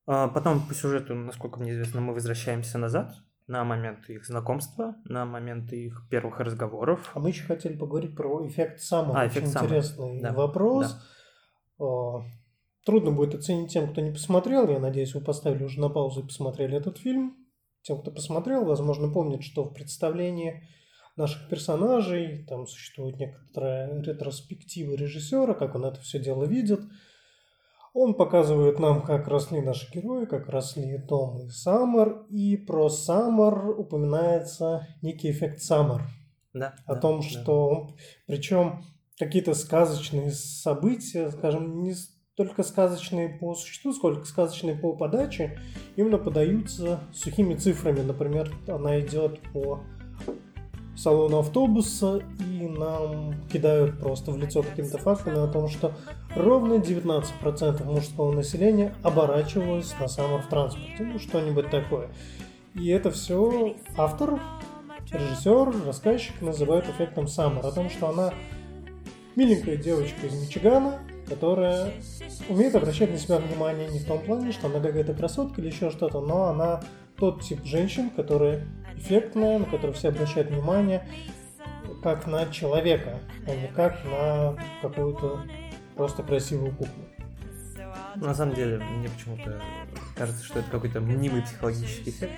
А 0.06 0.28
потом 0.28 0.68
по 0.68 0.74
сюжету, 0.74 1.14
насколько 1.14 1.60
мне 1.60 1.72
известно, 1.72 2.02
мы 2.02 2.14
возвращаемся 2.14 2.78
назад 2.78 3.14
на 3.50 3.64
момент 3.64 4.10
их 4.10 4.26
знакомства, 4.26 4.96
на 5.06 5.26
момент 5.26 5.74
их 5.74 6.08
первых 6.10 6.40
разговоров. 6.40 7.12
А 7.16 7.20
мы 7.20 7.30
еще 7.30 7.44
хотели 7.44 7.76
поговорить 7.76 8.16
про 8.16 8.48
эффект 8.48 8.80
Саммера. 8.80 9.20
А, 9.20 9.26
Очень 9.26 9.32
эффект 9.32 9.48
Саммера. 9.48 9.66
интересный 9.66 10.22
Да, 10.22 10.34
вопрос. 10.34 10.96
А, 11.80 12.22
Трудно 12.86 13.12
будет 13.12 13.36
оценить 13.36 13.72
тем, 13.72 13.92
кто 13.92 14.02
не 14.02 14.12
посмотрел. 14.12 14.70
Я 14.70 14.80
надеюсь, 14.80 15.14
вы 15.14 15.22
поставили 15.22 15.64
уже 15.64 15.80
на 15.80 15.90
паузу 15.90 16.22
и 16.22 16.28
посмотрели 16.28 16.78
этот 16.78 16.98
фильм. 16.98 17.36
Тем, 17.82 18.02
кто 18.02 18.12
посмотрел, 18.12 18.66
возможно, 18.66 19.12
помнит, 19.12 19.44
что 19.44 19.64
в 19.64 19.74
представлении 19.74 20.64
наших 21.16 21.50
персонажей 21.50 22.46
там 22.46 22.68
существует 22.68 23.18
некоторая 23.18 24.02
ретроспектива 24.02 24.94
режиссера, 24.94 25.54
как 25.54 25.76
он 25.76 25.86
это 25.86 26.00
все 26.00 26.20
дело 26.20 26.46
видит. 26.46 26.82
Он 27.94 28.14
показывает 28.14 28.80
нам, 28.80 29.02
как 29.02 29.28
росли 29.28 29.62
наши 29.62 29.92
герои, 29.92 30.26
как 30.26 30.48
росли 30.50 31.00
Том 31.08 31.40
и 31.40 31.50
Саммер. 31.50 32.26
И 32.30 32.56
про 32.58 32.90
Саммер 32.90 33.80
упоминается 33.80 34.88
некий 35.02 35.32
эффект 35.32 35.62
Саммер 35.62 36.02
Да, 36.54 36.76
о 36.86 36.96
да, 36.96 37.02
том, 37.02 37.22
да. 37.22 37.28
что 37.28 37.90
причем 38.28 38.84
какие-то 39.18 39.54
сказочные 39.54 40.32
события, 40.32 41.30
скажем, 41.32 41.84
не 41.84 41.94
столько 41.94 42.64
сказочные 42.64 43.38
по 43.38 43.54
существу, 43.54 43.92
сколько 43.92 44.26
сказочные 44.26 44.76
по 44.76 44.96
подаче, 44.96 45.60
именно 45.98 46.18
подаются 46.18 47.02
сухими 47.14 47.56
цифрами. 47.56 48.02
Например, 48.02 48.50
она 48.68 49.00
идет 49.02 49.42
по 49.52 49.84
салону 51.00 51.40
автобуса 51.40 52.22
и 52.40 52.68
нам 52.68 53.36
кидают 53.52 54.00
просто 54.00 54.32
в 54.32 54.38
лицо 54.38 54.64
какими-то 54.64 54.98
фактами 54.98 55.42
о 55.42 55.48
том, 55.48 55.70
что 55.70 55.94
ровно 56.36 56.74
19% 56.74 57.84
мужского 57.86 58.34
населения 58.34 58.94
оборачивалось 59.02 59.96
на 60.00 60.08
самом 60.08 60.44
транспорте. 60.44 61.04
Ну, 61.04 61.18
что-нибудь 61.20 61.70
такое. 61.70 62.10
И 62.76 62.90
это 62.90 63.12
все 63.12 63.76
автор 63.98 64.40
режиссер, 65.12 65.88
рассказчик 65.88 66.42
называют 66.42 66.88
эффектом 66.90 67.28
Саммер, 67.28 67.66
о 67.66 67.72
том, 67.72 67.90
что 67.90 68.10
она 68.10 68.34
миленькая 69.36 69.78
девочка 69.78 70.28
из 70.28 70.34
Мичигана, 70.34 71.00
которая 71.28 71.94
умеет 72.50 72.76
обращать 72.76 73.12
на 73.12 73.18
себя 73.18 73.38
внимание 73.38 73.88
не 73.90 74.00
в 74.00 74.06
том 74.06 74.20
плане, 74.20 74.52
что 74.52 74.68
она 74.68 74.80
какая-то 74.80 75.14
красотка 75.14 75.62
или 75.62 75.68
еще 75.68 75.92
что-то, 75.92 76.20
но 76.20 76.46
она 76.46 76.82
тот 77.18 77.42
тип 77.42 77.64
женщин, 77.64 78.10
которая 78.10 78.66
эффектная, 79.00 79.60
на 79.60 79.66
которую 79.66 79.94
все 79.94 80.10
обращают 80.10 80.50
внимание, 80.50 81.08
как 82.04 82.28
на 82.28 82.46
человека, 82.48 83.20
а 83.48 83.56
не 83.56 83.68
как 83.68 84.04
на 84.06 84.56
какую-то 84.82 85.42
просто 85.96 86.24
красивую 86.24 86.72
куклу. 86.72 87.04
На 88.16 88.34
самом 88.34 88.56
деле, 88.56 88.78
мне 88.78 89.10
почему-то 89.10 89.62
кажется, 90.16 90.44
что 90.44 90.60
это 90.60 90.70
какой-то 90.70 91.00
мнимый 91.00 91.42
психологический 91.42 92.10
эффект. 92.10 92.34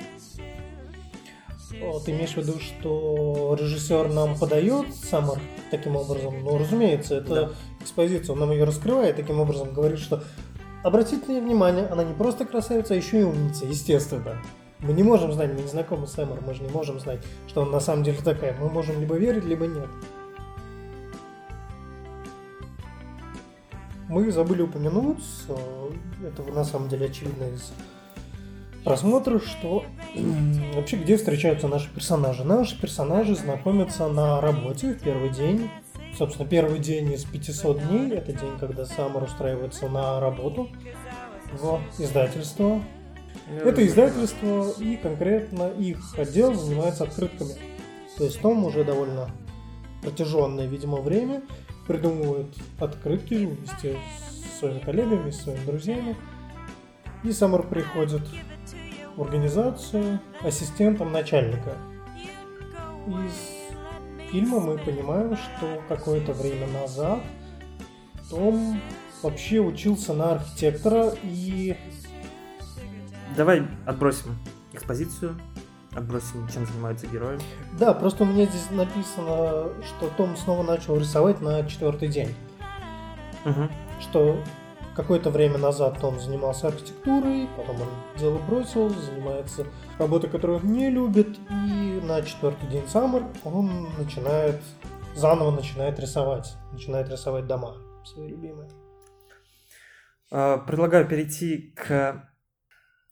Ты 2.05 2.11
имеешь 2.11 2.33
в 2.33 2.37
виду, 2.37 2.59
что 2.59 3.55
режиссер 3.59 4.11
нам 4.11 4.37
подает 4.37 4.93
Саммер 4.93 5.39
таким 5.71 5.95
образом? 5.95 6.43
Ну, 6.43 6.57
разумеется, 6.57 7.15
это 7.15 7.33
да. 7.33 7.51
экспозиция, 7.79 8.33
он 8.33 8.39
нам 8.39 8.51
ее 8.51 8.65
раскрывает 8.65 9.15
таким 9.15 9.39
образом, 9.39 9.73
говорит, 9.73 9.99
что 9.99 10.21
обратите 10.83 11.41
внимание, 11.41 11.87
она 11.87 12.03
не 12.03 12.13
просто 12.13 12.45
красавица, 12.45 12.93
а 12.93 12.97
еще 12.97 13.21
и 13.21 13.23
умница, 13.23 13.65
естественно. 13.65 14.41
Мы 14.81 14.93
не 14.93 15.03
можем 15.03 15.31
знать, 15.31 15.51
мы 15.53 15.61
не 15.61 15.67
знакомы 15.67 16.07
с 16.07 16.13
Саммер, 16.13 16.41
мы 16.41 16.53
же 16.55 16.63
не 16.63 16.69
можем 16.69 16.99
знать, 16.99 17.19
что 17.47 17.61
он 17.61 17.71
на 17.71 17.79
самом 17.79 18.03
деле 18.03 18.17
такая. 18.23 18.57
Мы 18.59 18.67
можем 18.69 18.99
либо 18.99 19.15
верить, 19.15 19.45
либо 19.45 19.67
нет. 19.67 19.87
Мы 24.09 24.31
забыли 24.31 24.63
упомянуть, 24.63 25.23
это 26.25 26.43
на 26.51 26.65
самом 26.65 26.89
деле 26.89 27.05
очевидно 27.05 27.43
из 27.45 27.71
просмотра, 28.83 29.39
что 29.39 29.85
вообще 30.75 30.97
где 30.97 31.15
встречаются 31.15 31.67
наши 31.67 31.93
персонажи. 31.93 32.43
Наши 32.43 32.79
персонажи 32.79 33.35
знакомятся 33.35 34.07
на 34.07 34.41
работе 34.41 34.93
в 34.93 34.99
первый 35.01 35.29
день. 35.29 35.69
Собственно, 36.17 36.47
первый 36.47 36.79
день 36.79 37.13
из 37.13 37.23
500 37.23 37.87
дней, 37.87 38.11
это 38.11 38.33
день, 38.33 38.57
когда 38.59 38.85
Саммер 38.85 39.23
устраивается 39.23 39.87
на 39.87 40.19
работу 40.19 40.69
в 41.53 41.79
издательство. 41.99 42.81
Это 43.59 43.85
издательство 43.85 44.71
и 44.79 44.95
конкретно 44.95 45.69
их 45.69 45.97
отдел 46.17 46.53
занимается 46.53 47.03
открытками. 47.03 47.53
То 48.17 48.23
есть 48.23 48.41
Том 48.41 48.65
уже 48.65 48.83
довольно 48.83 49.29
протяженное, 50.01 50.67
видимо, 50.67 51.01
время 51.01 51.41
придумывает 51.87 52.55
открытки 52.79 53.33
вместе 53.33 53.97
с 54.55 54.59
своими 54.59 54.79
коллегами, 54.79 55.31
с 55.31 55.41
своими 55.41 55.65
друзьями. 55.65 56.15
И 57.23 57.31
Саммер 57.31 57.63
приходит 57.63 58.21
в 59.15 59.21
организацию 59.21 60.19
ассистентом 60.41 61.11
начальника. 61.11 61.75
Из 63.07 64.31
фильма 64.31 64.59
мы 64.59 64.77
понимаем, 64.77 65.35
что 65.35 65.83
какое-то 65.89 66.33
время 66.33 66.67
назад 66.67 67.19
Том 68.29 68.79
вообще 69.21 69.59
учился 69.59 70.13
на 70.13 70.31
архитектора 70.33 71.13
и... 71.23 71.75
Давай 73.35 73.67
отбросим 73.85 74.37
экспозицию, 74.73 75.39
отбросим, 75.93 76.47
чем 76.53 76.65
занимаются 76.65 77.07
герои. 77.07 77.39
Да, 77.79 77.93
просто 77.93 78.23
у 78.23 78.27
меня 78.27 78.45
здесь 78.45 78.69
написано, 78.71 79.69
что 79.83 80.09
Том 80.17 80.35
снова 80.37 80.63
начал 80.63 80.97
рисовать 80.97 81.41
на 81.41 81.65
четвертый 81.65 82.07
день. 82.07 82.33
Угу. 83.45 83.69
Что 84.01 84.43
Какое-то 84.95 85.29
время 85.29 85.57
назад 85.57 86.03
он 86.03 86.19
занимался 86.19 86.67
архитектурой, 86.67 87.47
потом 87.55 87.81
он 87.81 87.87
дело 88.17 88.37
бросил, 88.39 88.89
занимается 88.89 89.65
работой, 89.97 90.29
которую 90.29 90.59
он 90.59 90.65
не 90.65 90.89
любит, 90.89 91.39
и 91.49 92.01
на 92.03 92.21
четвертый 92.23 92.67
день 92.67 92.85
Саммер 92.89 93.23
он 93.45 93.87
начинает, 93.97 94.61
заново 95.15 95.51
начинает 95.51 95.97
рисовать, 95.97 96.55
начинает 96.73 97.09
рисовать 97.09 97.47
дома 97.47 97.77
свои 98.03 98.27
любимые. 98.27 98.69
А, 100.29 100.57
предлагаю 100.57 101.07
перейти 101.07 101.73
к 101.73 102.29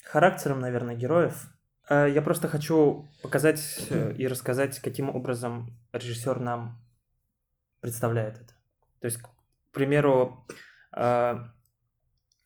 характерам, 0.03 0.59
наверное, 0.59 0.95
героев. 0.95 1.47
А, 1.87 2.05
я 2.05 2.21
просто 2.21 2.47
хочу 2.47 3.07
показать 3.21 3.87
э, 3.89 4.13
и 4.13 4.27
рассказать, 4.27 4.79
каким 4.79 5.09
образом 5.09 5.77
режиссер 5.93 6.39
нам 6.39 6.81
представляет 7.81 8.35
это. 8.35 8.53
То 8.99 9.05
есть, 9.05 9.17
к 9.21 9.29
примеру, 9.71 10.45
а, 10.91 11.51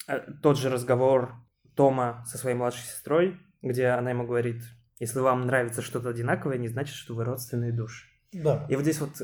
Э, 0.08 0.20
тот 0.42 0.58
же 0.58 0.70
разговор 0.70 1.36
Тома 1.76 2.24
со 2.28 2.38
своей 2.38 2.56
младшей 2.56 2.84
сестрой, 2.84 3.40
где 3.62 3.88
она 3.88 4.12
ему 4.12 4.26
говорит, 4.26 4.62
если 5.00 5.20
вам 5.20 5.48
нравится 5.48 5.82
что-то 5.82 6.10
одинаковое, 6.10 6.58
не 6.58 6.68
значит, 6.68 6.96
что 6.96 7.16
вы 7.16 7.24
родственные 7.24 7.72
души. 7.72 8.08
Да. 8.32 8.66
И 8.70 8.76
вот 8.76 8.84
здесь 8.84 9.00
вот, 9.00 9.22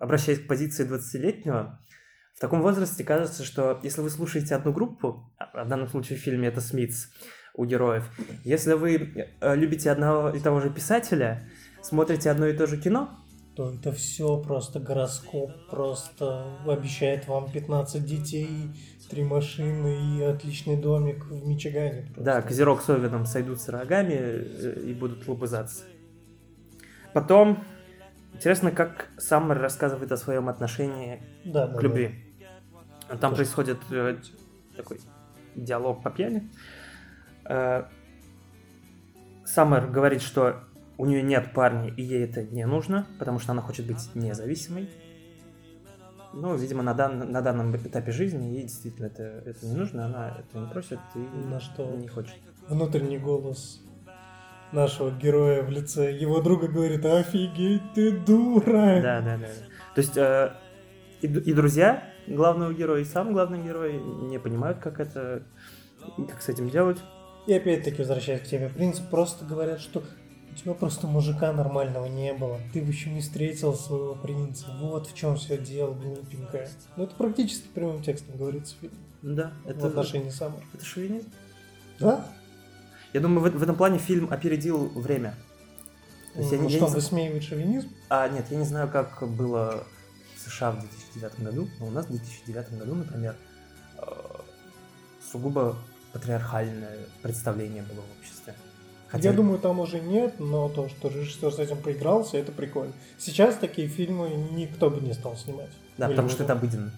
обращаясь 0.00 0.40
к 0.40 0.46
позиции 0.46 0.86
20-летнего, 0.86 1.80
в 2.34 2.40
таком 2.40 2.62
возрасте 2.62 3.04
кажется, 3.04 3.44
что 3.44 3.80
если 3.82 4.00
вы 4.00 4.10
слушаете 4.10 4.54
одну 4.54 4.72
группу, 4.72 5.32
а 5.38 5.64
в 5.64 5.68
данном 5.68 5.88
случае 5.88 6.18
в 6.18 6.22
фильме 6.22 6.48
это 6.48 6.60
Смитс 6.60 7.08
у 7.58 7.64
героев, 7.64 8.08
если 8.44 8.72
вы 8.74 9.26
э, 9.40 9.56
любите 9.56 9.90
одного 9.90 10.30
и 10.30 10.38
того 10.38 10.60
же 10.60 10.70
писателя, 10.70 11.42
смотрите 11.82 12.30
одно 12.30 12.46
и 12.46 12.56
то 12.56 12.66
же 12.68 12.80
кино, 12.80 13.10
то 13.56 13.74
это 13.74 13.90
все 13.90 14.40
просто 14.40 14.78
гороскоп, 14.78 15.50
просто 15.68 16.46
обещает 16.66 17.26
вам 17.26 17.50
15 17.50 18.04
детей, 18.06 18.70
три 19.10 19.24
машины 19.24 20.18
и 20.18 20.22
отличный 20.22 20.76
домик 20.76 21.24
в 21.24 21.44
Мичигане. 21.44 22.02
Просто. 22.02 22.22
Да, 22.22 22.42
Козерог 22.42 22.80
с 22.80 22.88
Овином 22.90 23.26
сойдутся 23.26 23.72
рогами 23.72 24.14
э, 24.14 24.82
и 24.86 24.94
будут 24.94 25.26
лобызаться. 25.26 25.82
Потом, 27.12 27.64
интересно, 28.34 28.70
как 28.70 29.08
Саммер 29.18 29.58
рассказывает 29.58 30.12
о 30.12 30.16
своем 30.16 30.48
отношении 30.48 31.20
да, 31.44 31.66
к 31.66 31.74
да, 31.74 31.80
любви. 31.80 32.14
Да. 33.08 33.16
Там 33.16 33.30
Тоже. 33.32 33.42
происходит 33.42 33.78
э, 33.90 34.16
такой 34.76 35.00
диалог 35.56 36.04
по 36.04 36.10
пьяни. 36.10 36.38
Э, 36.38 36.77
Саммер 39.44 39.86
говорит, 39.86 40.22
что 40.22 40.60
у 40.98 41.06
нее 41.06 41.22
нет 41.22 41.52
парня, 41.54 41.88
и 41.96 42.02
ей 42.02 42.24
это 42.24 42.42
не 42.42 42.66
нужно, 42.66 43.06
потому 43.18 43.38
что 43.38 43.52
она 43.52 43.62
хочет 43.62 43.86
быть 43.86 44.14
независимой. 44.14 44.90
Ну, 46.34 46.54
видимо, 46.56 46.82
на, 46.82 46.92
дан, 46.92 47.32
на 47.32 47.40
данном 47.40 47.74
этапе 47.74 48.12
жизни 48.12 48.44
ей 48.46 48.62
действительно 48.64 49.06
это, 49.06 49.22
это 49.46 49.64
не 49.64 49.74
нужно, 49.74 50.04
она 50.04 50.36
это 50.38 50.58
не 50.58 50.66
просит 50.66 50.98
и 51.14 51.18
на 51.18 51.60
что 51.60 51.90
не 51.96 52.08
хочет. 52.08 52.36
Внутренний 52.68 53.18
голос 53.18 53.80
нашего 54.72 55.10
героя 55.10 55.62
в 55.62 55.70
лице 55.70 56.12
его 56.12 56.42
друга 56.42 56.68
говорит, 56.68 57.04
офигеть, 57.06 57.94
ты 57.94 58.12
дура! 58.12 59.00
Да, 59.00 59.20
да, 59.22 59.38
да. 59.38 59.48
То 59.94 60.00
есть 60.00 60.16
э, 60.16 60.52
и, 61.22 61.26
и 61.26 61.52
друзья 61.54 62.04
главного 62.26 62.74
героя, 62.74 63.00
и 63.00 63.04
сам 63.04 63.32
главный 63.32 63.62
герой 63.62 63.98
не 63.98 64.38
понимают, 64.38 64.78
как 64.78 65.00
это, 65.00 65.42
как 66.28 66.42
с 66.42 66.48
этим 66.48 66.68
делать. 66.68 66.98
И 67.48 67.52
опять-таки, 67.54 67.96
возвращаясь 67.96 68.42
к 68.42 68.44
теме, 68.44 68.68
принцип, 68.68 69.08
просто 69.08 69.46
говорят, 69.46 69.80
что 69.80 70.04
тебя 70.54 70.74
просто 70.74 71.06
мужика 71.06 71.50
нормального 71.50 72.04
не 72.04 72.34
было. 72.34 72.60
Ты 72.74 72.80
еще 72.80 73.08
не 73.08 73.22
встретил 73.22 73.74
своего 73.74 74.14
принца. 74.14 74.66
Вот 74.78 75.06
в 75.06 75.14
чем 75.14 75.36
все 75.36 75.56
дело, 75.56 75.94
глупенькая. 75.94 76.68
Ну, 76.98 77.04
это 77.04 77.14
практически 77.14 77.68
прямым 77.68 78.02
текстом 78.02 78.36
говорится 78.36 78.74
в 78.76 78.80
фильме. 78.80 78.98
Да, 79.22 79.52
это... 79.64 79.80
В 79.80 79.84
отношении 79.86 80.28
самого. 80.28 80.60
Это 80.74 80.84
шовинизм? 80.84 81.30
Да. 81.98 82.26
Я 83.14 83.20
думаю, 83.20 83.40
в, 83.40 83.58
в 83.58 83.62
этом 83.62 83.76
плане 83.76 83.98
фильм 83.98 84.30
опередил 84.30 84.88
время. 84.88 85.34
То 86.34 86.40
есть, 86.40 86.52
ну, 86.52 86.64
я, 86.64 86.68
что, 86.68 86.78
я 86.84 86.86
не... 86.86 86.94
высмеивает 86.96 87.44
шовинизм? 87.44 87.88
А, 88.10 88.28
нет, 88.28 88.44
я 88.50 88.58
не 88.58 88.64
знаю, 88.66 88.90
как 88.90 89.26
было 89.26 89.84
в 90.36 90.50
США 90.50 90.72
в 90.72 90.80
2009 90.80 91.40
году, 91.40 91.68
но 91.80 91.86
у 91.86 91.90
нас 91.90 92.04
в 92.04 92.10
2009 92.10 92.78
году, 92.78 92.94
например, 92.94 93.36
э, 93.96 94.02
сугубо 95.32 95.78
патриархальное 96.12 96.98
представление 97.22 97.82
было 97.82 98.00
в 98.00 98.18
обществе. 98.18 98.54
Хотя... 99.08 99.30
Я 99.30 99.34
думаю, 99.34 99.58
там 99.58 99.80
уже 99.80 100.00
нет, 100.00 100.38
но 100.38 100.68
то, 100.68 100.88
что 100.88 101.08
режиссер 101.08 101.52
с 101.52 101.58
этим 101.58 101.80
поигрался, 101.80 102.36
это 102.36 102.52
прикольно. 102.52 102.92
Сейчас 103.18 103.56
такие 103.56 103.88
фильмы 103.88 104.30
никто 104.52 104.90
бы 104.90 105.00
не 105.00 105.14
стал 105.14 105.36
снимать. 105.36 105.70
Да, 105.96 106.06
Или 106.06 106.12
потому 106.12 106.28
что 106.28 106.44
это 106.44 106.52
обыденно. 106.52 106.92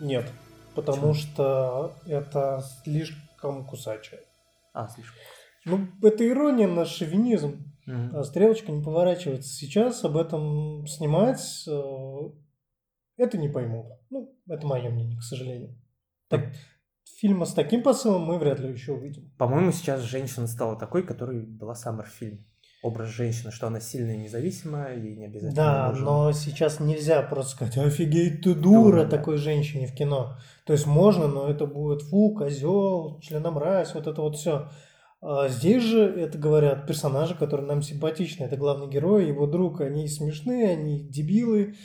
Нет, 0.00 0.30
потому 0.74 1.12
Почему? 1.12 1.14
что 1.14 1.94
это 2.06 2.64
слишком 2.82 3.64
кусачее. 3.64 4.22
А, 4.72 4.88
слишком. 4.88 5.16
Ну, 5.64 5.86
это 6.02 6.28
ирония 6.28 6.66
на 6.66 6.84
шовинизм. 6.84 7.72
Угу. 7.86 8.18
А 8.18 8.24
стрелочка 8.24 8.72
не 8.72 8.82
поворачивается. 8.82 9.48
Сейчас 9.48 10.04
об 10.04 10.16
этом 10.16 10.86
снимать 10.86 11.64
э, 11.68 11.80
это 13.16 13.38
не 13.38 13.48
поймут. 13.48 13.86
Ну, 14.10 14.34
это 14.48 14.66
мое 14.66 14.90
мнение, 14.90 15.18
к 15.18 15.22
сожалению. 15.22 15.76
Так, 16.28 16.52
фильма 17.16 17.46
с 17.46 17.54
таким 17.54 17.82
посылом 17.82 18.22
мы 18.22 18.38
вряд 18.38 18.60
ли 18.60 18.70
еще 18.72 18.92
увидим. 18.92 19.30
По-моему, 19.38 19.72
сейчас 19.72 20.02
женщина 20.02 20.46
стала 20.46 20.76
такой, 20.76 21.02
которой 21.02 21.46
была 21.46 21.74
Саммер 21.74 22.04
в 22.04 22.12
фильме. 22.12 22.44
Образ 22.82 23.08
женщины, 23.08 23.50
что 23.50 23.66
она 23.66 23.80
сильная 23.80 24.14
и 24.14 24.18
независимая, 24.18 24.98
ей 24.98 25.16
не 25.16 25.24
обязательно. 25.24 25.54
Да, 25.54 25.88
нужен. 25.88 26.04
но 26.04 26.32
сейчас 26.32 26.80
нельзя 26.80 27.22
просто 27.22 27.52
сказать, 27.52 27.78
офигеть, 27.78 28.42
ты 28.42 28.54
дура, 28.54 29.00
дура 29.00 29.06
такой 29.06 29.36
да. 29.36 29.42
женщине 29.42 29.86
в 29.86 29.94
кино. 29.94 30.36
То 30.66 30.74
есть 30.74 30.86
можно, 30.86 31.26
но 31.26 31.48
это 31.48 31.64
будет 31.66 32.02
фу, 32.02 32.34
козел, 32.34 33.18
членомразь, 33.22 33.94
вот 33.94 34.06
это 34.06 34.20
вот 34.20 34.36
все. 34.36 34.68
А 35.26 35.48
здесь 35.48 35.82
же, 35.82 36.04
это 36.04 36.36
говорят 36.36 36.86
персонажи, 36.86 37.34
которые 37.34 37.66
нам 37.66 37.80
симпатичны. 37.80 38.44
Это 38.44 38.58
главный 38.58 38.88
герой, 38.88 39.26
его 39.26 39.46
друг. 39.46 39.80
Они 39.80 40.06
смешные, 40.06 40.72
они 40.72 41.08
дебилы. 41.08 41.76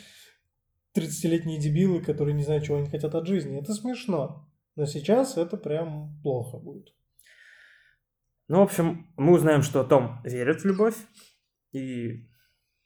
30-летние 0.94 1.58
дебилы, 1.58 2.00
которые 2.00 2.34
не 2.34 2.44
знают, 2.44 2.64
чего 2.64 2.76
они 2.76 2.90
хотят 2.90 3.14
от 3.14 3.26
жизни. 3.26 3.58
Это 3.58 3.72
смешно. 3.72 4.49
Но 4.76 4.86
сейчас 4.86 5.36
это 5.36 5.56
прям 5.56 6.20
плохо 6.22 6.58
будет. 6.58 6.94
Ну, 8.48 8.58
в 8.58 8.62
общем, 8.62 9.12
мы 9.16 9.34
узнаем, 9.34 9.62
что 9.62 9.84
Том 9.84 10.20
верит 10.24 10.62
в 10.62 10.64
любовь 10.64 10.96
и, 11.72 12.28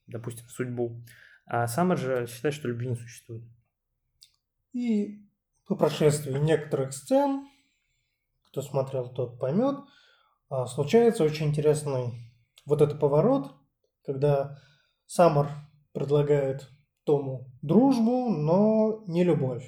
допустим, 0.07 0.47
в 0.47 0.51
судьбу. 0.51 1.03
А 1.47 1.67
Саммер 1.67 1.99
же 1.99 2.27
считает, 2.27 2.55
что 2.55 2.69
любви 2.69 2.89
не 2.89 2.97
существует. 2.97 3.45
И 4.73 5.27
по 5.67 5.77
прошествии 5.77 6.39
некоторых 6.39 6.93
сцен, 6.93 7.47
кто 8.47 8.61
смотрел, 8.61 9.09
тот 9.09 9.39
поймет, 9.39 9.77
а, 10.49 10.67
случается 10.67 11.25
очень 11.25 11.47
интересный 11.47 12.33
вот 12.67 12.83
этот 12.83 13.01
поворот 13.01 13.55
когда 14.05 14.59
Саммер 15.07 15.49
предлагает 15.93 16.69
Тому 17.05 17.51
дружбу, 17.61 18.31
но 18.31 19.05
не 19.07 19.25
любовь. 19.25 19.65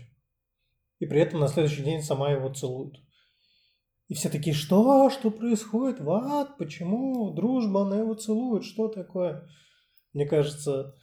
И 0.98 1.06
при 1.06 1.20
этом 1.20 1.40
на 1.40 1.48
следующий 1.48 1.82
день 1.82 2.02
сама 2.02 2.30
его 2.30 2.52
целует. 2.52 2.94
И 4.08 4.14
все 4.14 4.28
такие, 4.28 4.54
что? 4.54 5.10
Что 5.10 5.30
происходит? 5.30 6.00
Ват? 6.00 6.56
Почему? 6.58 7.32
Дружба, 7.32 7.82
она 7.82 7.98
его 7.98 8.14
целует. 8.14 8.64
Что 8.64 8.88
такое? 8.88 9.48
Мне 10.12 10.26
кажется, 10.26 10.94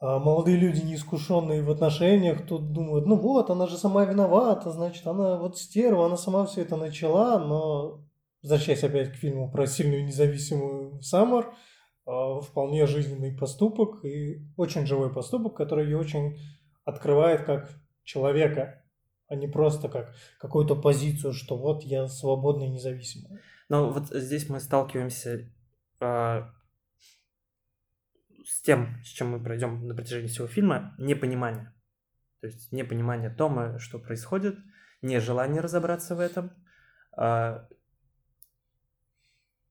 а 0.00 0.20
молодые 0.20 0.56
люди, 0.58 0.82
неискушенные 0.82 1.62
в 1.62 1.70
отношениях, 1.70 2.46
тут 2.46 2.72
думают, 2.72 3.06
ну 3.06 3.16
вот, 3.16 3.50
она 3.50 3.66
же 3.66 3.76
сама 3.76 4.04
виновата, 4.04 4.70
значит, 4.70 5.04
она 5.08 5.38
вот 5.38 5.58
стерва, 5.58 6.06
она 6.06 6.16
сама 6.16 6.46
все 6.46 6.62
это 6.62 6.76
начала, 6.76 7.40
но, 7.40 8.04
возвращаясь 8.40 8.84
опять 8.84 9.10
к 9.10 9.16
фильму 9.16 9.50
про 9.50 9.66
сильную 9.66 10.04
независимую 10.04 11.02
Саммер, 11.02 11.52
а, 12.06 12.40
вполне 12.40 12.86
жизненный 12.86 13.36
поступок 13.36 14.04
и 14.04 14.46
очень 14.56 14.86
живой 14.86 15.12
поступок, 15.12 15.56
который 15.56 15.86
ее 15.86 15.98
очень 15.98 16.38
открывает 16.84 17.42
как 17.42 17.68
человека, 18.08 18.82
а 19.28 19.34
не 19.34 19.46
просто 19.46 19.88
как 19.88 20.14
какую-то 20.40 20.74
позицию, 20.74 21.34
что 21.34 21.56
вот 21.56 21.82
я 21.84 22.08
свободный 22.08 22.66
и 22.66 22.70
независимый. 22.70 23.40
Но 23.68 23.92
вот 23.92 24.08
здесь 24.08 24.48
мы 24.48 24.60
сталкиваемся 24.60 25.52
э, 26.00 26.42
с 28.46 28.62
тем, 28.62 28.96
с 29.04 29.08
чем 29.08 29.30
мы 29.32 29.42
пройдем 29.42 29.86
на 29.86 29.94
протяжении 29.94 30.28
всего 30.28 30.46
фильма, 30.46 30.94
непонимание. 30.98 31.74
То 32.40 32.46
есть 32.46 32.72
непонимание 32.72 33.28
Тома, 33.28 33.78
что 33.78 33.98
происходит, 33.98 34.56
нежелание 35.02 35.60
разобраться 35.60 36.14
в 36.14 36.20
этом. 36.20 36.52
А, 37.12 37.68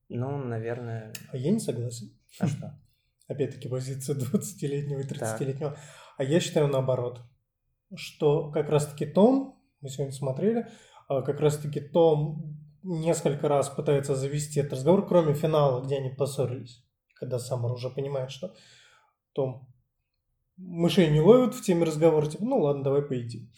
ну, 0.09 0.37
наверное... 0.37 1.11
А 1.31 1.37
я 1.37 1.51
не 1.51 1.59
согласен. 1.59 2.15
А 2.39 2.47
что? 2.47 2.79
Опять-таки 3.27 3.67
позиция 3.67 4.15
20-летнего 4.15 4.99
и 4.99 5.07
30-летнего. 5.07 5.75
А 6.17 6.23
я 6.23 6.39
считаю 6.39 6.67
наоборот, 6.67 7.21
что 7.95 8.51
как 8.51 8.69
раз-таки 8.69 9.05
Том, 9.05 9.59
мы 9.81 9.89
сегодня 9.89 10.13
смотрели, 10.13 10.67
а 11.07 11.21
как 11.21 11.39
раз-таки 11.39 11.79
Том 11.79 12.57
несколько 12.83 13.47
раз 13.47 13.69
пытается 13.69 14.15
завести 14.15 14.59
этот 14.59 14.73
разговор, 14.73 15.07
кроме 15.07 15.33
финала, 15.33 15.83
где 15.83 15.97
они 15.97 16.09
поссорились 16.09 16.83
когда 17.19 17.39
Саммер 17.39 17.71
уже 17.71 17.89
понимает, 17.89 18.31
что 18.31 18.53
Том 19.33 19.67
мышей 20.57 21.09
не 21.11 21.21
ловит 21.21 21.53
в 21.53 21.61
теме 21.61 21.83
разговора, 21.83 22.25
типа, 22.25 22.43
ну 22.43 22.59
ладно, 22.59 22.83
давай 22.83 23.01
поедим. 23.03 23.51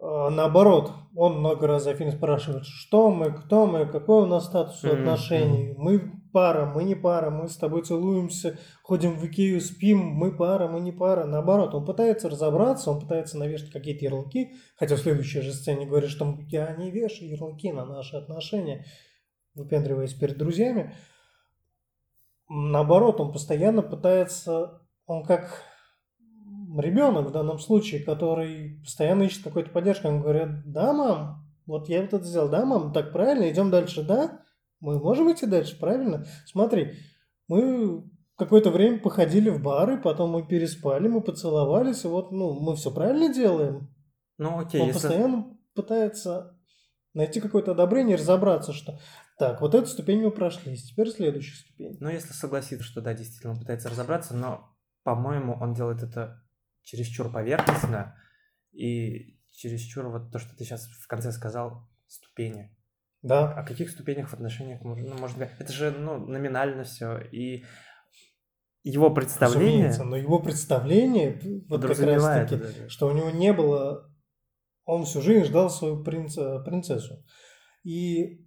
А, 0.00 0.30
наоборот, 0.30 0.92
он 1.14 1.38
много 1.38 1.66
раз 1.66 1.84
за 1.84 1.94
фильм 1.94 2.10
спрашивает, 2.10 2.64
что 2.64 3.10
мы, 3.10 3.32
кто 3.32 3.66
мы, 3.66 3.86
какой 3.86 4.22
у 4.22 4.26
нас 4.26 4.46
статус 4.46 4.82
mm-hmm. 4.82 4.98
отношений, 4.98 5.74
мы 5.76 6.17
пара, 6.32 6.66
мы 6.66 6.84
не 6.84 6.94
пара, 6.94 7.30
мы 7.30 7.48
с 7.48 7.56
тобой 7.56 7.82
целуемся, 7.82 8.58
ходим 8.82 9.16
в 9.16 9.26
Икею, 9.26 9.60
спим, 9.60 9.98
мы 9.98 10.36
пара, 10.36 10.68
мы 10.68 10.80
не 10.80 10.92
пара. 10.92 11.24
Наоборот, 11.24 11.74
он 11.74 11.84
пытается 11.84 12.28
разобраться, 12.28 12.90
он 12.90 13.00
пытается 13.00 13.38
навешать 13.38 13.70
какие-то 13.70 14.04
ярлыки, 14.04 14.52
хотя 14.76 14.96
в 14.96 15.00
следующей 15.00 15.40
же 15.40 15.52
сцене 15.52 15.86
говорит, 15.86 16.10
что 16.10 16.38
я 16.48 16.74
не 16.76 16.90
вешаю 16.90 17.30
ярлыки 17.30 17.72
на 17.72 17.84
наши 17.84 18.16
отношения, 18.16 18.84
выпендриваясь 19.54 20.14
перед 20.14 20.38
друзьями 20.38 20.94
наоборот, 22.48 23.20
он 23.20 23.32
постоянно 23.32 23.82
пытается, 23.82 24.80
он 25.06 25.24
как 25.24 25.62
ребенок 26.76 27.28
в 27.28 27.32
данном 27.32 27.58
случае, 27.58 28.02
который 28.02 28.80
постоянно 28.82 29.24
ищет 29.24 29.44
какой-то 29.44 29.70
поддержку, 29.70 30.08
он 30.08 30.22
говорит, 30.22 30.48
да, 30.66 30.92
мам, 30.92 31.46
вот 31.66 31.88
я 31.88 32.00
вот 32.00 32.14
это 32.14 32.24
сделал, 32.24 32.48
да, 32.48 32.64
мам, 32.64 32.92
так 32.92 33.12
правильно, 33.12 33.50
идем 33.50 33.70
дальше, 33.70 34.02
да, 34.02 34.42
мы 34.80 34.98
можем 34.98 35.32
идти 35.32 35.46
дальше, 35.46 35.78
правильно? 35.78 36.26
Смотри, 36.46 36.94
мы 37.48 38.04
какое-то 38.36 38.70
время 38.70 39.00
походили 39.00 39.50
в 39.50 39.62
бары, 39.62 40.00
потом 40.00 40.30
мы 40.30 40.46
переспали, 40.46 41.08
мы 41.08 41.20
поцеловались, 41.20 42.04
и 42.04 42.08
вот, 42.08 42.30
ну, 42.30 42.58
мы 42.58 42.76
все 42.76 42.90
правильно 42.90 43.32
делаем. 43.32 43.92
Ну, 44.38 44.60
окей. 44.60 44.80
Он 44.80 44.88
если... 44.88 45.00
постоянно 45.00 45.58
пытается 45.74 46.56
найти 47.14 47.40
какое-то 47.40 47.72
одобрение, 47.72 48.16
разобраться, 48.16 48.72
что 48.72 49.00
так, 49.38 49.60
вот 49.60 49.74
эту 49.74 49.86
ступень 49.86 50.22
мы 50.22 50.30
прошли, 50.30 50.76
теперь 50.76 51.10
следующая 51.10 51.56
ступень. 51.56 51.96
Ну, 52.00 52.08
если 52.10 52.32
согласиться, 52.32 52.84
что 52.84 53.00
да, 53.00 53.14
действительно, 53.14 53.54
он 53.54 53.60
пытается 53.60 53.88
разобраться, 53.88 54.36
но, 54.36 54.76
по-моему, 55.02 55.56
он 55.60 55.74
делает 55.74 56.02
это 56.02 56.42
чересчур 56.82 57.30
поверхностно 57.30 58.16
и 58.72 59.38
чересчур 59.50 60.08
вот 60.08 60.30
то, 60.30 60.38
что 60.38 60.56
ты 60.56 60.64
сейчас 60.64 60.86
в 60.86 61.06
конце 61.08 61.32
сказал, 61.32 61.88
ступени. 62.06 62.74
Да. 63.22 63.52
О 63.52 63.64
каких 63.64 63.90
ступенях 63.90 64.30
в 64.30 64.34
отношениях 64.34 64.82
можно, 64.82 65.08
ну, 65.08 65.18
можно 65.18 65.48
Это 65.58 65.72
же, 65.72 65.90
ну, 65.90 66.18
номинально 66.18 66.84
все. 66.84 67.18
И 67.18 67.64
его 68.84 69.10
представление... 69.10 69.88
Разумеется, 69.88 70.04
но 70.04 70.16
его 70.16 70.40
представление, 70.40 71.40
вот 71.68 71.82
как 71.82 71.98
раз 71.98 72.50
таки, 72.50 72.88
что 72.88 73.08
у 73.08 73.12
него 73.12 73.30
не 73.30 73.52
было... 73.52 74.10
Он 74.84 75.04
всю 75.04 75.20
жизнь 75.20 75.44
ждал 75.44 75.68
свою 75.68 76.02
принца, 76.02 76.60
принцессу. 76.60 77.22
И 77.84 78.46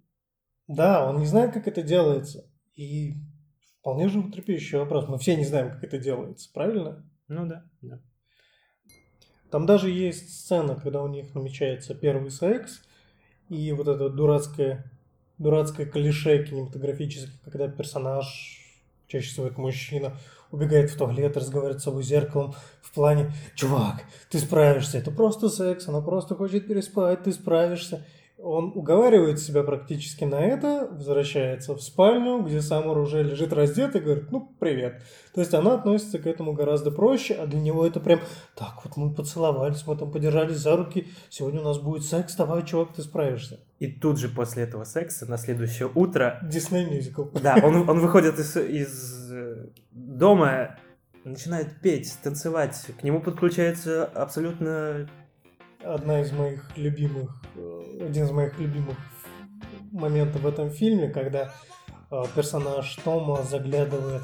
да, 0.66 1.08
он 1.08 1.18
не 1.18 1.26
знает, 1.26 1.52
как 1.52 1.68
это 1.68 1.82
делается. 1.82 2.50
И 2.74 3.14
вполне 3.80 4.08
животрепещущий 4.08 4.78
вопрос. 4.78 5.08
Мы 5.08 5.18
все 5.18 5.36
не 5.36 5.44
знаем, 5.44 5.70
как 5.70 5.84
это 5.84 5.98
делается, 5.98 6.50
правильно? 6.52 7.08
Ну 7.28 7.46
да, 7.46 7.64
да. 7.80 8.00
Там 9.50 9.66
даже 9.66 9.90
есть 9.90 10.30
сцена, 10.40 10.76
когда 10.76 11.02
у 11.02 11.08
них 11.08 11.34
намечается 11.34 11.94
первый 11.94 12.30
секс, 12.30 12.82
и 13.48 13.72
вот 13.72 13.88
это 13.88 14.08
дурацкое, 14.08 14.90
дурацкое 15.38 15.86
клише 15.86 16.44
кинематографическое, 16.44 17.32
когда 17.44 17.68
персонаж, 17.68 18.60
чаще 19.08 19.28
всего 19.28 19.46
это 19.46 19.60
мужчина, 19.60 20.16
убегает 20.50 20.90
в 20.90 20.96
туалет, 20.96 21.36
разговаривает 21.36 21.80
с 21.80 21.84
собой 21.84 22.02
зеркалом 22.02 22.54
в 22.82 22.92
плане 22.92 23.32
«Чувак, 23.54 24.02
ты 24.30 24.38
справишься, 24.38 24.98
это 24.98 25.10
просто 25.10 25.48
секс, 25.48 25.88
она 25.88 26.00
просто 26.00 26.34
хочет 26.34 26.66
переспать, 26.66 27.22
ты 27.24 27.32
справишься». 27.32 28.06
Он 28.42 28.72
уговаривает 28.74 29.38
себя 29.38 29.62
практически 29.62 30.24
на 30.24 30.40
это, 30.40 30.88
возвращается 30.90 31.74
в 31.74 31.80
спальню, 31.80 32.42
где 32.42 32.60
Самур 32.60 32.98
уже 32.98 33.22
лежит 33.22 33.52
раздетый, 33.52 34.00
и 34.00 34.04
говорит, 34.04 34.32
ну, 34.32 34.52
привет. 34.58 35.00
То 35.32 35.40
есть 35.40 35.54
она 35.54 35.74
относится 35.74 36.18
к 36.18 36.26
этому 36.26 36.52
гораздо 36.52 36.90
проще, 36.90 37.34
а 37.34 37.46
для 37.46 37.60
него 37.60 37.86
это 37.86 38.00
прям, 38.00 38.20
так, 38.56 38.84
вот 38.84 38.96
мы 38.96 39.14
поцеловались, 39.14 39.86
мы 39.86 39.96
там 39.96 40.10
подержались 40.10 40.56
за 40.56 40.76
руки, 40.76 41.06
сегодня 41.30 41.60
у 41.60 41.64
нас 41.64 41.78
будет 41.78 42.04
секс, 42.04 42.34
давай, 42.34 42.66
чувак, 42.66 42.92
ты 42.94 43.02
справишься. 43.02 43.60
И 43.78 43.86
тут 43.86 44.18
же 44.18 44.28
после 44.28 44.64
этого 44.64 44.82
секса, 44.82 45.30
на 45.30 45.38
следующее 45.38 45.88
утро... 45.94 46.40
Дисней 46.42 46.84
мюзикл. 46.84 47.24
Да, 47.40 47.60
он, 47.62 47.88
он 47.88 48.00
выходит 48.00 48.40
из, 48.40 48.56
из 48.56 49.32
э, 49.32 49.68
дома, 49.92 50.76
начинает 51.24 51.80
петь, 51.80 52.18
танцевать, 52.22 52.88
к 52.98 53.04
нему 53.04 53.20
подключается 53.20 54.04
абсолютно 54.04 55.08
одна 55.84 56.20
из 56.20 56.32
моих 56.32 56.76
любимых, 56.76 57.30
э, 57.56 58.06
один 58.06 58.24
из 58.24 58.30
моих 58.30 58.58
любимых 58.58 58.96
моментов 59.92 60.42
в 60.42 60.46
этом 60.46 60.70
фильме, 60.70 61.08
когда 61.08 61.52
э, 62.10 62.22
персонаж 62.34 62.94
Тома 63.04 63.42
заглядывает 63.42 64.22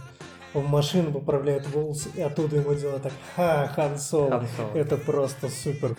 в 0.55 0.67
машину, 0.67 1.13
поправляет 1.13 1.67
волосы, 1.69 2.11
и 2.15 2.23
оттуда 2.23 2.57
ему 2.57 2.75
делают 2.75 3.03
так 3.03 3.13
«Ха, 3.37 3.69
Хан 3.69 3.99
Соло». 3.99 4.31
Хан 4.31 4.47
Соло. 4.57 4.79
Это 4.79 4.97
просто 4.97 5.49
супер. 5.49 5.97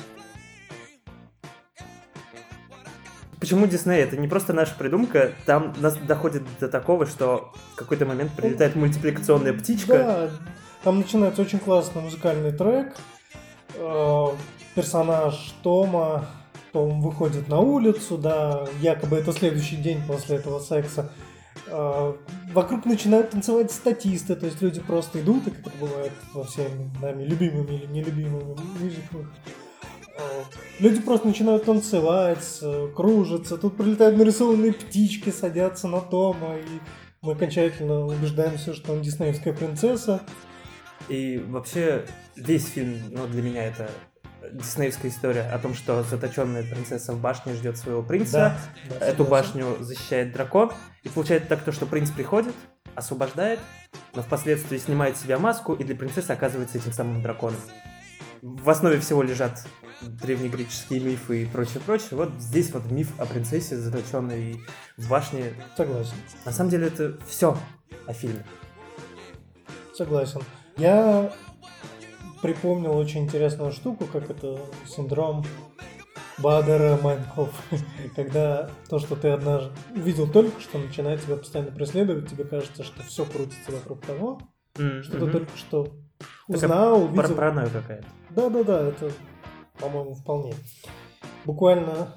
Почему 3.40 3.68
Дисней? 3.68 4.02
Это 4.02 4.18
не 4.18 4.28
просто 4.28 4.52
наша 4.52 4.76
придумка, 4.76 5.32
там 5.46 5.74
нас 5.80 5.96
доходит 5.96 6.44
до 6.60 6.68
такого, 6.68 7.06
что 7.06 7.54
в 7.74 7.76
какой-то 7.76 8.06
момент 8.06 8.32
прилетает 8.34 8.76
мультипликационная 8.76 9.54
птичка. 9.54 9.94
Да, 9.94 10.30
там 10.84 10.98
начинается 10.98 11.42
очень 11.42 11.60
классный 11.60 12.02
музыкальный 12.02 12.52
трек, 12.52 12.98
э, 13.76 14.28
персонаж 14.80 15.54
Тома, 15.62 16.26
Том 16.72 17.02
выходит 17.02 17.50
на 17.50 17.60
улицу, 17.60 18.18
да, 18.18 18.66
якобы 18.82 19.18
это 19.18 19.34
следующий 19.34 19.76
день 19.76 20.00
после 20.08 20.38
этого 20.38 20.60
секса. 20.60 21.12
А, 21.68 22.16
вокруг 22.54 22.86
начинают 22.86 23.32
танцевать 23.32 23.72
статисты, 23.74 24.38
то 24.38 24.46
есть 24.46 24.62
люди 24.62 24.80
просто 24.80 25.20
идут, 25.20 25.48
и 25.48 25.52
как 25.52 25.68
это 25.68 25.78
бывает 25.82 26.14
во 26.34 26.46
всеми 26.46 26.90
нами 27.02 27.24
любимыми 27.24 27.76
или 27.76 27.88
нелюбимыми 27.88 28.56
мюзиклах. 28.82 29.28
Люди 30.80 31.02
просто 31.02 31.28
начинают 31.28 31.66
танцевать, 31.66 32.62
кружатся. 32.96 33.58
Тут 33.58 33.76
прилетают 33.76 34.18
нарисованные 34.18 34.74
птички, 34.74 35.30
садятся 35.30 35.90
на 35.90 36.00
Тома, 36.00 36.56
и 36.58 36.80
мы 37.22 37.34
окончательно 37.34 38.06
убеждаемся, 38.06 38.74
что 38.74 38.94
он 38.94 39.02
диснеевская 39.02 39.54
принцесса. 39.54 40.22
И 41.10 41.38
вообще 41.38 42.06
весь 42.36 42.66
фильм, 42.66 42.98
ну, 43.12 43.28
для 43.28 43.42
меня 43.42 43.66
это 43.66 43.90
диснеевская 44.52 45.12
история 45.12 45.42
о 45.42 45.60
том, 45.60 45.74
что 45.74 46.04
заточенная 46.04 46.64
принцесса 46.64 47.14
в 47.14 47.20
башне 47.20 47.54
ждет 47.54 47.78
своего 47.78 48.04
принца. 48.04 48.58
Да, 48.90 49.00
да, 49.00 49.06
Эту 49.06 49.26
башню 49.26 49.78
защищает 49.80 50.32
дракон. 50.32 50.72
И 51.04 51.10
получается 51.10 51.50
так 51.50 51.64
то, 51.64 51.72
что 51.72 51.86
принц 51.86 52.12
приходит, 52.12 52.54
освобождает, 52.96 53.60
но 54.14 54.22
впоследствии 54.22 54.78
снимает 54.78 55.18
с 55.18 55.22
себя 55.22 55.40
маску, 55.40 55.74
и 55.74 55.84
для 55.84 55.96
принцессы 55.96 56.32
оказывается 56.32 56.78
этим 56.78 56.92
самым 56.92 57.22
драконом. 57.22 57.60
В 58.42 58.70
основе 58.70 59.00
всего 59.00 59.22
лежат 59.22 59.66
древнегреческие 60.02 61.02
мифы 61.02 61.44
и 61.44 61.46
прочее, 61.46 61.82
прочее. 61.86 62.12
Вот 62.12 62.32
здесь 62.40 62.72
вот 62.72 62.90
миф 62.90 63.12
о 63.20 63.26
принцессе, 63.26 63.78
заточенной 63.78 64.62
в 64.98 65.10
башне. 65.10 65.54
Согласен. 65.76 66.16
На 66.46 66.52
самом 66.52 66.70
деле 66.70 66.88
это 66.88 67.18
все 67.28 67.58
о 68.08 68.14
фильме. 68.14 68.46
Согласен. 69.94 70.42
Я 70.78 71.34
припомнил 72.42 72.96
очень 72.98 73.24
интересную 73.24 73.72
штуку, 73.72 74.06
как 74.06 74.30
это 74.30 74.60
синдром 74.88 75.44
Бадера 76.38 76.98
Майнкоф. 77.02 77.50
Когда 78.16 78.70
то, 78.90 79.00
что 79.00 79.16
ты 79.16 79.30
однажды 79.30 79.72
увидел 79.96 80.28
только 80.30 80.60
что, 80.62 80.78
начинает 80.78 81.22
тебя 81.24 81.36
постоянно 81.36 81.72
преследовать, 81.72 82.30
тебе 82.30 82.44
кажется, 82.46 82.84
что 82.84 83.04
все 83.04 83.26
крутится 83.26 83.72
вокруг 83.72 84.06
того, 84.06 84.40
М, 84.78 85.04
что 85.04 85.20
ты 85.20 85.32
только 85.32 85.58
что 85.58 85.88
узнал, 86.48 87.02
пар- 87.02 87.10
увидел. 87.10 87.36
Паранойя 87.36 87.70
какая-то. 87.70 88.08
Да-да-да, 88.30 88.88
это, 88.88 89.12
по-моему, 89.80 90.14
вполне. 90.14 90.54
Буквально 91.46 92.14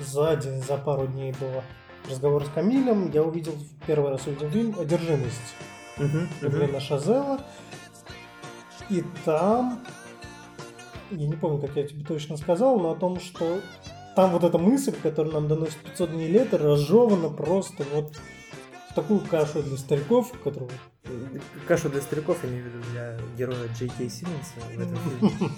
за 0.00 0.34
день, 0.36 0.62
за 0.62 0.76
пару 0.76 1.06
дней 1.06 1.32
было 1.38 1.62
разговор 2.10 2.44
с 2.44 2.48
Камилем. 2.48 3.10
Я 3.12 3.22
увидел, 3.22 3.52
первый 3.86 4.10
раз 4.10 4.26
увидел 4.26 4.50
фильм 4.50 4.74
«Одержимость» 4.78 5.54
Мгм, 5.98 6.28
мгм. 6.40 6.48
Эвелина 6.48 6.80
Шазела. 6.80 7.38
И 8.90 9.04
там, 9.24 9.80
я 11.10 11.26
не 11.26 11.36
помню, 11.36 11.60
как 11.60 11.76
я 11.76 11.86
тебе 11.86 12.04
точно 12.04 12.36
сказал, 12.36 12.78
но 12.78 12.92
о 12.92 12.96
том, 12.96 13.20
что 13.20 13.60
там 14.14 14.32
вот 14.32 14.44
эта 14.44 14.58
мысль, 14.58 14.94
которую 15.02 15.34
нам 15.34 15.48
доносит 15.48 15.76
500 15.76 16.10
дней 16.10 16.28
лета, 16.28 16.58
разжевана 16.58 17.28
просто 17.30 17.84
вот 17.94 18.16
в 18.90 18.94
такую 18.94 19.20
кашу 19.20 19.62
для 19.62 19.76
стариков, 19.76 20.32
которую 20.44 20.70
Кашу 21.66 21.88
для 21.88 22.00
стариков, 22.00 22.38
я 22.42 22.50
имею 22.50 22.64
в 22.64 22.66
виду 22.68 22.78
для 22.92 23.18
героя 23.36 23.68
Джей 23.74 23.90
Кей 23.98 24.08
Симмонса 24.08 24.52
в 24.74 24.80
этом 24.80 24.96
фильме. 25.20 25.50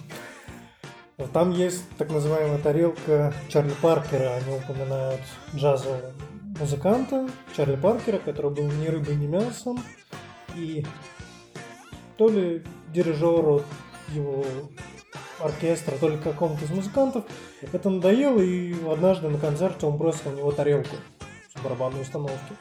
Там 1.32 1.50
есть 1.50 1.84
так 1.96 2.10
называемая 2.10 2.58
тарелка 2.58 3.32
Чарли 3.48 3.72
Паркера. 3.80 4.34
Они 4.36 4.56
упоминают 4.56 5.20
джазового 5.54 6.12
музыканта 6.58 7.28
Чарли 7.56 7.76
Паркера, 7.76 8.18
который 8.18 8.50
был 8.50 8.70
ни 8.70 8.86
рыбой, 8.86 9.16
ни 9.16 9.26
мясом. 9.26 9.78
И 10.56 10.84
то 12.16 12.28
ли 12.28 12.64
дирижеру 12.94 13.62
его 14.12 14.44
оркестра, 15.40 15.96
то 15.98 16.08
ли 16.08 16.16
какому-то 16.16 16.64
из 16.64 16.70
музыкантов 16.70 17.24
это 17.60 17.90
надоело, 17.90 18.40
и 18.40 18.74
однажды 18.88 19.28
на 19.28 19.38
концерте 19.38 19.86
он 19.86 19.98
бросил 19.98 20.30
на 20.30 20.36
него 20.36 20.52
тарелку 20.52 20.96
с 21.54 21.60
барабанной 21.60 22.02
установки. 22.02 22.54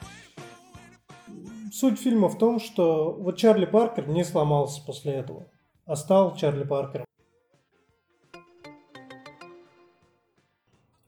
Суть 1.71 1.99
фильма 1.99 2.27
в 2.27 2.37
том, 2.37 2.59
что 2.59 3.13
вот 3.13 3.37
Чарли 3.37 3.65
Паркер 3.65 4.07
не 4.07 4.23
сломался 4.23 4.83
после 4.85 5.13
этого, 5.13 5.47
а 5.85 5.95
стал 5.95 6.35
Чарли 6.35 6.63
Паркером. 6.63 7.05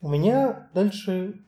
У 0.02 0.08
меня 0.08 0.70
дальше 0.74 1.46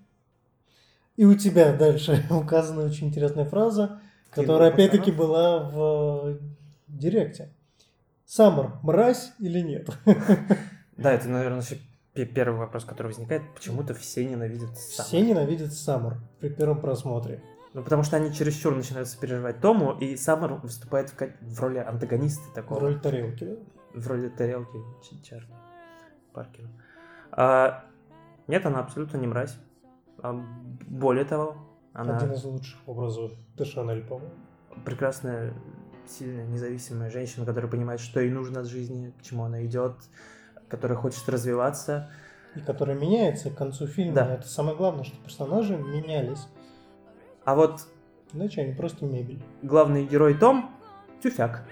и 1.17 1.25
у 1.25 1.35
тебя 1.35 1.73
дальше 1.73 2.25
указана 2.29 2.85
очень 2.85 3.07
интересная 3.07 3.45
фраза, 3.45 3.99
которая 4.29 4.71
опять-таки 4.71 5.11
была 5.11 5.59
в 5.59 6.27
э, 6.27 6.39
директе. 6.87 7.56
Саммер, 8.27 8.73
мразь 8.83 9.33
или 9.39 9.59
нет? 9.61 9.89
Да, 10.97 11.11
это, 11.13 11.29
наверное, 11.29 11.63
пе- 12.13 12.25
первый 12.25 12.57
вопрос, 12.57 12.83
который 12.83 13.07
возникает. 13.07 13.43
Почему-то 13.53 13.93
все 13.93 14.25
ненавидят 14.25 14.75
Саммер. 14.77 15.07
Все 15.07 15.21
ненавидят 15.21 15.71
Саммер 15.73 16.17
при 16.39 16.49
первом 16.49 16.81
просмотре. 16.81 17.43
Ну, 17.73 17.83
потому 17.83 18.01
что 18.01 18.17
они 18.17 18.33
чересчур 18.33 18.75
начинают 18.75 19.07
сопереживать 19.07 19.59
Тому, 19.61 19.91
и 19.91 20.15
Саммер 20.17 20.53
выступает 20.55 21.11
в, 21.11 21.15
в 21.41 21.59
роли 21.61 21.77
антагониста 21.77 22.49
В 22.49 22.53
такого. 22.53 22.81
роли 22.81 22.97
тарелки. 22.97 23.43
да? 23.43 23.55
в 23.93 24.07
роли 24.07 24.29
тарелки 24.29 24.77
Чарли 25.23 25.47
Паркера. 26.33 26.67
А, 27.31 27.83
нет, 28.47 28.65
она 28.65 28.79
абсолютно 28.79 29.17
не 29.17 29.27
мразь. 29.27 29.55
А, 30.23 30.33
более 30.87 31.25
того, 31.25 31.57
она 31.93 32.17
Один 32.17 32.33
из 32.33 32.43
лучших 32.43 32.79
образов 32.87 33.31
Дешанель, 33.55 34.03
по-моему. 34.03 34.33
прекрасная, 34.83 35.53
сильная, 36.09 36.45
независимая 36.45 37.09
женщина, 37.09 37.45
которая 37.45 37.69
понимает, 37.69 37.99
что 37.99 38.19
ей 38.19 38.29
нужно 38.29 38.61
от 38.61 38.67
жизни, 38.67 39.13
к 39.19 39.23
чему 39.23 39.43
она 39.43 39.65
идет, 39.65 39.93
которая 40.69 40.97
хочет 40.97 41.27
развиваться. 41.29 42.09
И 42.55 42.59
которая 42.59 42.97
меняется 42.97 43.49
к 43.49 43.55
концу 43.55 43.87
фильма. 43.87 44.15
Да. 44.15 44.33
Это 44.35 44.47
самое 44.47 44.75
главное, 44.75 45.03
что 45.03 45.17
персонажи 45.23 45.77
менялись. 45.77 46.47
А 47.45 47.55
вот 47.55 47.87
Иначе 48.33 48.61
они 48.61 48.73
просто 48.73 49.05
мебель. 49.05 49.41
главный 49.61 50.05
герой 50.05 50.33
Том— 50.37 50.71
тюфяк. 51.23 51.63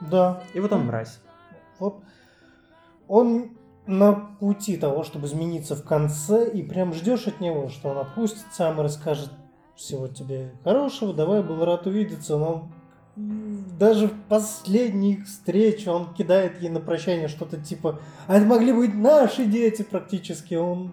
Да. 0.00 0.42
И 0.54 0.60
вот 0.60 0.72
он 0.72 0.86
мразь. 0.86 1.20
Вот 1.78 2.02
он 3.06 3.56
на 3.86 4.12
пути 4.12 4.76
того, 4.76 5.02
чтобы 5.02 5.26
измениться 5.26 5.74
в 5.74 5.84
конце, 5.84 6.48
и 6.48 6.62
прям 6.62 6.92
ждешь 6.92 7.26
от 7.26 7.40
него, 7.40 7.68
что 7.68 7.88
он 7.88 7.98
отпустит 7.98 8.46
сам 8.52 8.78
и 8.78 8.82
расскажет 8.82 9.30
всего 9.74 10.06
тебе 10.08 10.52
хорошего, 10.62 11.12
давай, 11.12 11.42
был 11.42 11.64
рад 11.64 11.86
увидеться, 11.86 12.38
но 12.38 12.70
даже 13.78 14.08
в 14.08 14.22
последних 14.28 15.26
встречах 15.26 15.94
он 15.94 16.14
кидает 16.14 16.60
ей 16.60 16.68
на 16.70 16.80
прощание 16.80 17.28
что-то 17.28 17.56
типа 17.58 18.00
«А 18.26 18.36
это 18.36 18.46
могли 18.46 18.72
быть 18.72 18.94
наши 18.94 19.44
дети 19.46 19.82
практически». 19.82 20.54
Он, 20.54 20.92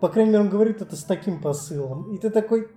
по 0.00 0.08
крайней 0.08 0.30
мере, 0.32 0.42
он 0.44 0.48
говорит 0.50 0.82
это 0.82 0.96
с 0.96 1.04
таким 1.04 1.40
посылом. 1.40 2.12
И 2.14 2.18
ты 2.18 2.30
такой 2.30 2.68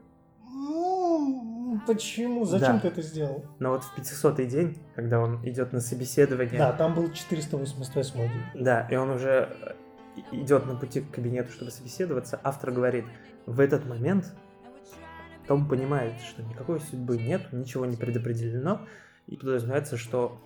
«М, 0.48 1.82
почему? 1.88 2.46
Зачем 2.46 2.76
Да. 2.76 2.80
ты 2.82 2.88
это 2.90 3.02
сделал? 3.02 3.44
Но 3.60 3.72
вот 3.72 3.84
в 3.84 3.96
500 3.96 4.46
день, 4.48 4.78
когда 4.96 5.20
он 5.20 5.40
идет 5.48 5.74
на 5.74 5.80
собеседование, 5.80 6.58
Да, 6.60 6.72
там 6.74 6.94
был 6.94 7.12
488 7.12 8.20
день. 8.22 8.64
Да, 8.64 8.88
и 8.92 8.96
он 8.96 9.10
уже 9.10 9.50
э, 9.62 9.74
идет 10.32 10.66
на 10.68 10.76
пути 10.76 11.02
к 11.02 11.12
кабинету, 11.12 11.52
чтобы 11.52 11.72
собеседоваться. 11.72 12.40
Автор 12.44 12.72
говорит, 12.72 13.06
в 13.46 13.60
этот 13.60 13.86
момент 13.88 14.34
Том 15.48 15.68
понимает, 15.68 16.20
что 16.22 16.42
никакой 16.42 16.80
судьбы 16.80 17.18
нет, 17.18 17.52
ничего 17.52 17.86
не 17.86 17.98
предопределено, 17.98 18.82
и 19.28 19.36
подразумевается, 19.36 19.98
что 19.98 20.38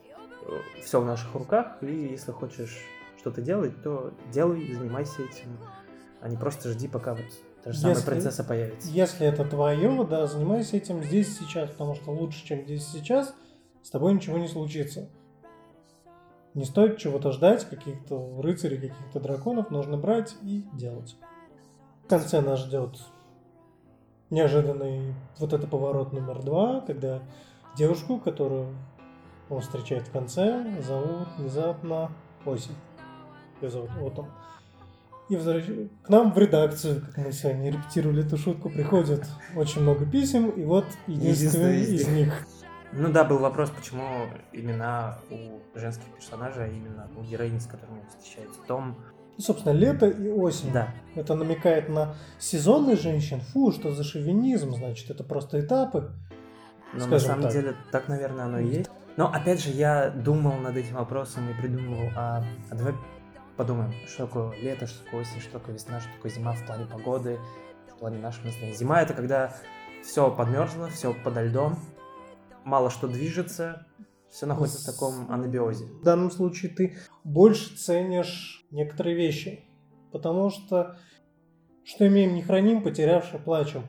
все 0.81 1.01
в 1.01 1.05
наших 1.05 1.33
руках, 1.35 1.77
и 1.81 2.09
если 2.11 2.31
хочешь 2.31 2.77
что-то 3.19 3.41
делать, 3.41 3.81
то 3.83 4.13
делай, 4.31 4.73
занимайся 4.73 5.23
этим, 5.23 5.57
а 6.21 6.29
не 6.29 6.37
просто 6.37 6.69
жди, 6.69 6.87
пока 6.87 7.13
вот 7.13 7.25
та 7.63 7.71
же 7.71 7.79
самая 7.79 7.95
Если- 7.95 8.09
принцесса 8.09 8.43
появится. 8.43 8.89
Если 8.89 9.27
это 9.27 9.45
твое, 9.45 10.05
да, 10.05 10.25
занимайся 10.25 10.77
этим 10.77 11.03
здесь 11.03 11.27
и 11.29 11.43
сейчас, 11.43 11.69
потому 11.69 11.95
что 11.95 12.11
лучше, 12.11 12.45
чем 12.45 12.63
здесь 12.63 12.87
и 12.93 12.97
сейчас, 12.99 13.35
с 13.83 13.89
тобой 13.89 14.13
ничего 14.13 14.37
не 14.37 14.47
случится. 14.47 15.09
Не 16.53 16.65
стоит 16.65 16.97
чего-то 16.97 17.31
ждать, 17.31 17.65
каких-то 17.65 18.41
рыцарей, 18.41 18.77
каких-то 18.77 19.19
драконов, 19.19 19.69
нужно 19.69 19.97
брать 19.97 20.35
и 20.41 20.65
делать. 20.73 21.17
В 22.03 22.07
конце 22.07 22.41
нас 22.41 22.61
ждет 22.61 22.97
неожиданный 24.29 25.13
вот 25.37 25.53
это 25.53 25.67
поворот 25.67 26.13
номер 26.13 26.41
два, 26.43 26.81
когда 26.81 27.21
девушку, 27.77 28.19
которую 28.19 28.75
он 29.49 29.61
встречает 29.61 30.07
в 30.07 30.11
конце, 30.11 30.65
зовут 30.81 31.27
внезапно 31.37 32.11
Осень. 32.45 32.75
Ее 33.61 33.69
зовут 33.69 33.89
Отом. 34.01 34.27
И 35.29 35.35
возвращ- 35.35 35.89
к 36.03 36.09
нам 36.09 36.31
в 36.31 36.37
редакцию, 36.37 37.01
как 37.01 37.17
мы 37.17 37.31
сегодня 37.33 37.71
репетировали 37.71 38.25
эту 38.25 38.37
шутку, 38.37 38.69
приходит 38.69 39.25
очень 39.55 39.81
много 39.81 40.05
писем, 40.05 40.49
и 40.49 40.63
вот 40.63 40.85
единственный 41.07 41.81
Единственный 41.81 41.95
из 41.95 42.07
них. 42.07 42.47
Ну 42.93 43.11
да, 43.11 43.25
был 43.25 43.39
вопрос, 43.39 43.69
почему 43.69 44.27
имена 44.53 45.17
у 45.29 45.59
женских 45.77 46.05
персонажей, 46.15 46.65
а 46.65 46.67
именно 46.67 47.09
у 47.17 47.23
героини, 47.23 47.59
с 47.59 47.65
которыми 47.65 48.01
встречается. 48.07 48.61
Том, 48.67 48.95
Ну, 49.37 49.43
собственно, 49.43 49.73
лето 49.73 50.07
и 50.07 50.29
осень. 50.29 50.71
да, 50.73 50.89
Это 51.15 51.35
намекает 51.35 51.89
на 51.89 52.15
сезонных 52.39 52.99
женщин. 52.99 53.39
Фу, 53.39 53.71
что 53.71 53.91
за 53.91 54.03
шовинизм, 54.03 54.73
значит, 54.73 55.11
это 55.11 55.23
просто 55.23 55.61
этапы. 55.61 56.11
Но 56.93 56.99
на 56.99 57.05
Скажем 57.05 57.27
самом 57.27 57.43
так. 57.43 57.51
деле 57.53 57.75
так, 57.91 58.07
наверное, 58.07 58.45
оно 58.45 58.59
и 58.59 58.67
есть. 58.67 58.89
Но 59.15 59.31
опять 59.31 59.61
же, 59.61 59.69
я 59.71 60.09
думал 60.09 60.57
над 60.57 60.75
этим 60.77 60.95
вопросом 60.95 61.49
и 61.49 61.53
придумывал, 61.53 62.09
а, 62.15 62.43
а 62.69 62.75
давай 62.75 62.93
подумаем, 63.57 63.91
что 64.07 64.25
такое 64.25 64.51
лето, 64.61 64.87
что 64.87 65.03
такое 65.03 65.21
осень, 65.21 65.41
что 65.41 65.53
такое 65.53 65.75
весна, 65.75 65.99
что 65.99 66.09
такое 66.15 66.31
зима 66.31 66.53
в 66.53 66.65
плане 66.65 66.85
погоды, 66.85 67.39
в 67.91 67.99
плане 67.99 68.19
нашего 68.19 68.45
настроения. 68.45 68.75
Зима 68.75 69.01
это 69.01 69.13
когда 69.13 69.53
все 70.03 70.31
подмерзло, 70.31 70.87
все 70.89 71.13
подо 71.13 71.43
льдом, 71.43 71.77
мало 72.63 72.89
что 72.89 73.07
движется, 73.07 73.85
все 74.29 74.45
находится 74.45 74.81
в 74.81 74.93
таком 74.93 75.31
анабиозе. 75.31 75.85
В 75.85 76.03
данном 76.03 76.31
случае 76.31 76.71
ты 76.71 76.97
больше 77.23 77.75
ценишь 77.75 78.65
некоторые 78.71 79.15
вещи. 79.15 79.63
Потому 80.11 80.49
что 80.49 80.97
что 81.83 82.05
имеем, 82.05 82.33
не 82.33 82.41
храним, 82.41 82.83
потерявши 82.83 83.39
плачем. 83.39 83.87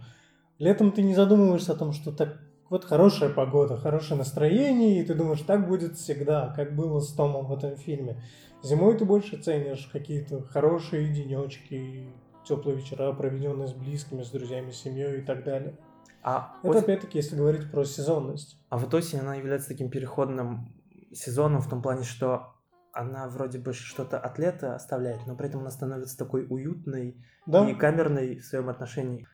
Летом 0.58 0.92
ты 0.92 1.02
не 1.02 1.14
задумываешься 1.14 1.72
о 1.72 1.76
том, 1.76 1.92
что 1.92 2.12
так 2.12 2.38
вот 2.70 2.84
хорошая 2.84 3.30
погода, 3.30 3.76
хорошее 3.76 4.18
настроение, 4.18 5.00
и 5.00 5.04
ты 5.04 5.14
думаешь, 5.14 5.40
так 5.40 5.66
будет 5.66 5.96
всегда, 5.96 6.52
как 6.54 6.76
было 6.76 7.00
с 7.00 7.12
Томом 7.12 7.46
в 7.46 7.52
этом 7.52 7.76
фильме. 7.76 8.22
Зимой 8.62 8.96
ты 8.96 9.04
больше 9.04 9.36
ценишь 9.36 9.88
какие-то 9.92 10.42
хорошие 10.42 11.12
денечки, 11.12 12.08
теплые 12.46 12.76
вечера, 12.76 13.12
проведенные 13.12 13.68
с 13.68 13.72
близкими, 13.72 14.22
с 14.22 14.30
друзьями, 14.30 14.70
с 14.70 14.80
семьей 14.80 15.20
и 15.20 15.24
так 15.24 15.44
далее. 15.44 15.76
А, 16.22 16.56
Это 16.62 16.78
ос- 16.78 16.82
опять-таки, 16.84 17.18
если 17.18 17.36
говорить 17.36 17.70
про 17.70 17.84
сезонность. 17.84 18.60
а 18.68 18.76
вот 18.78 18.92
осень, 18.94 19.20
она 19.20 19.34
является 19.36 19.68
таким 19.68 19.90
переходным 19.90 20.74
сезоном 21.12 21.60
в 21.60 21.68
том 21.68 21.80
плане, 21.82 22.04
что 22.04 22.54
она 22.92 23.28
вроде 23.28 23.58
бы 23.58 23.72
что-то 23.72 24.18
от 24.18 24.38
лета 24.38 24.74
оставляет, 24.74 25.26
но 25.26 25.36
при 25.36 25.48
этом 25.48 25.60
она 25.60 25.70
становится 25.70 26.18
такой 26.18 26.46
уютной 26.48 27.22
Да, 27.46 27.68
и 27.68 27.74
камерной 27.74 28.36
в 28.38 28.44
своем 28.44 28.68
отношении. 28.68 29.26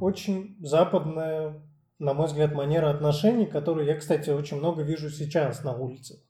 очень 0.00 0.56
западная 0.60 1.62
на 1.98 2.14
мой 2.14 2.26
взгляд, 2.28 2.54
манера 2.54 2.90
отношений, 2.90 3.46
которую 3.46 3.84
я, 3.86 3.96
кстати, 3.96 4.30
очень 4.30 4.58
много 4.58 4.82
вижу 4.82 5.10
сейчас 5.10 5.64
на 5.64 5.74
улице. 5.74 6.22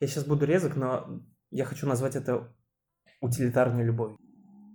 Я 0.00 0.08
сейчас 0.08 0.24
буду 0.24 0.44
резок, 0.46 0.74
но 0.74 1.20
я 1.52 1.64
хочу 1.64 1.86
назвать 1.86 2.16
это 2.16 2.52
утилитарной 3.20 3.84
любовью. 3.84 4.18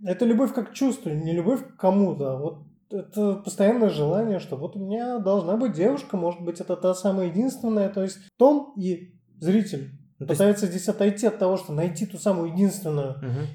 Это 0.05 0.23
любовь 0.25 0.53
как 0.53 0.71
чувство, 0.73 1.09
не 1.09 1.33
любовь 1.33 1.61
к 1.67 1.75
кому-то. 1.75 2.37
Вот 2.37 2.63
это 2.91 3.35
постоянное 3.35 3.89
желание, 3.89 4.39
что 4.39 4.55
вот 4.55 4.75
у 4.75 4.79
меня 4.79 5.19
должна 5.19 5.57
быть 5.57 5.73
девушка, 5.73 6.17
может 6.17 6.41
быть, 6.41 6.59
это 6.59 6.75
та 6.75 6.93
самая 6.93 7.27
единственная. 7.27 7.89
То 7.89 8.03
есть 8.03 8.17
Том 8.37 8.73
и 8.77 9.19
зритель 9.39 9.91
ну, 10.19 10.27
пытаются 10.27 10.65
есть... 10.65 10.77
здесь 10.77 10.89
отойти 10.89 11.27
от 11.27 11.39
того, 11.39 11.57
что 11.57 11.73
найти 11.73 12.05
ту 12.05 12.17
самую 12.17 12.53
единственную. 12.53 13.11
Угу. 13.17 13.47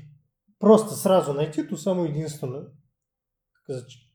Просто 0.59 0.94
сразу 0.94 1.33
найти 1.33 1.62
ту 1.62 1.77
самую 1.77 2.11
единственную. 2.11 2.77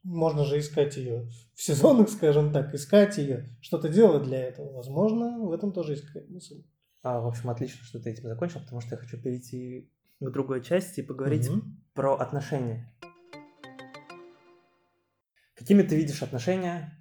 Можно 0.04 0.46
же 0.46 0.60
искать 0.60 0.98
ее 0.98 1.30
в 1.54 1.62
сезонах, 1.62 2.10
скажем 2.10 2.52
так, 2.52 2.74
искать 2.74 3.18
ее, 3.18 3.56
что-то 3.62 3.90
делать 3.90 4.24
для 4.24 4.40
этого. 4.40 4.74
Возможно, 4.74 5.40
в 5.40 5.52
этом 5.52 5.74
тоже 5.74 5.94
есть 5.94 6.08
какая-то 6.08 6.32
мысль. 6.32 6.64
А, 7.04 7.20
в 7.20 7.28
общем, 7.28 7.50
отлично, 7.50 7.84
что 7.84 8.00
ты 8.00 8.12
этим 8.12 8.28
закончил, 8.28 8.62
потому 8.62 8.82
что 8.82 8.96
я 8.96 9.02
хочу 9.02 9.22
перейти 9.22 9.92
к 10.20 10.32
другой 10.32 10.64
части 10.64 11.02
и 11.02 11.04
поговорить 11.04 11.50
угу. 11.50 11.62
про 11.94 12.16
отношения. 12.16 12.92
Какими 15.62 15.84
ты 15.84 15.96
видишь 15.96 16.24
отношения? 16.24 16.92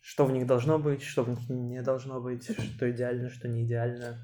Что 0.00 0.24
в 0.24 0.32
них 0.32 0.44
должно 0.44 0.80
быть, 0.80 1.02
что 1.02 1.22
в 1.22 1.28
них 1.28 1.48
не 1.48 1.80
должно 1.80 2.20
быть, 2.20 2.42
что 2.42 2.90
идеально, 2.90 3.30
что 3.30 3.46
не 3.46 3.64
идеально? 3.64 4.18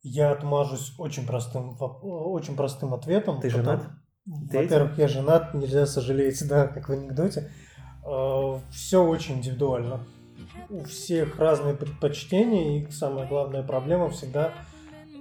Я 0.00 0.32
отмажусь 0.32 0.94
очень 0.98 1.26
простым, 1.26 1.76
очень 1.78 2.56
простым 2.56 2.94
ответом. 2.94 3.38
Ты 3.38 3.50
женат? 3.50 3.84
Во-первых, 4.24 4.96
я 4.96 5.08
женат, 5.08 5.52
нельзя 5.52 5.84
сожалеть, 5.84 6.42
да, 6.48 6.68
как 6.68 6.88
в 6.88 6.92
анекдоте. 6.92 7.50
А, 8.02 8.58
Все 8.70 9.04
очень 9.04 9.36
индивидуально. 9.36 10.06
У 10.70 10.84
всех 10.84 11.38
разные 11.38 11.74
предпочтения, 11.74 12.86
и 12.86 12.90
самая 12.90 13.28
главная 13.28 13.62
проблема 13.62 14.08
всегда 14.08 14.54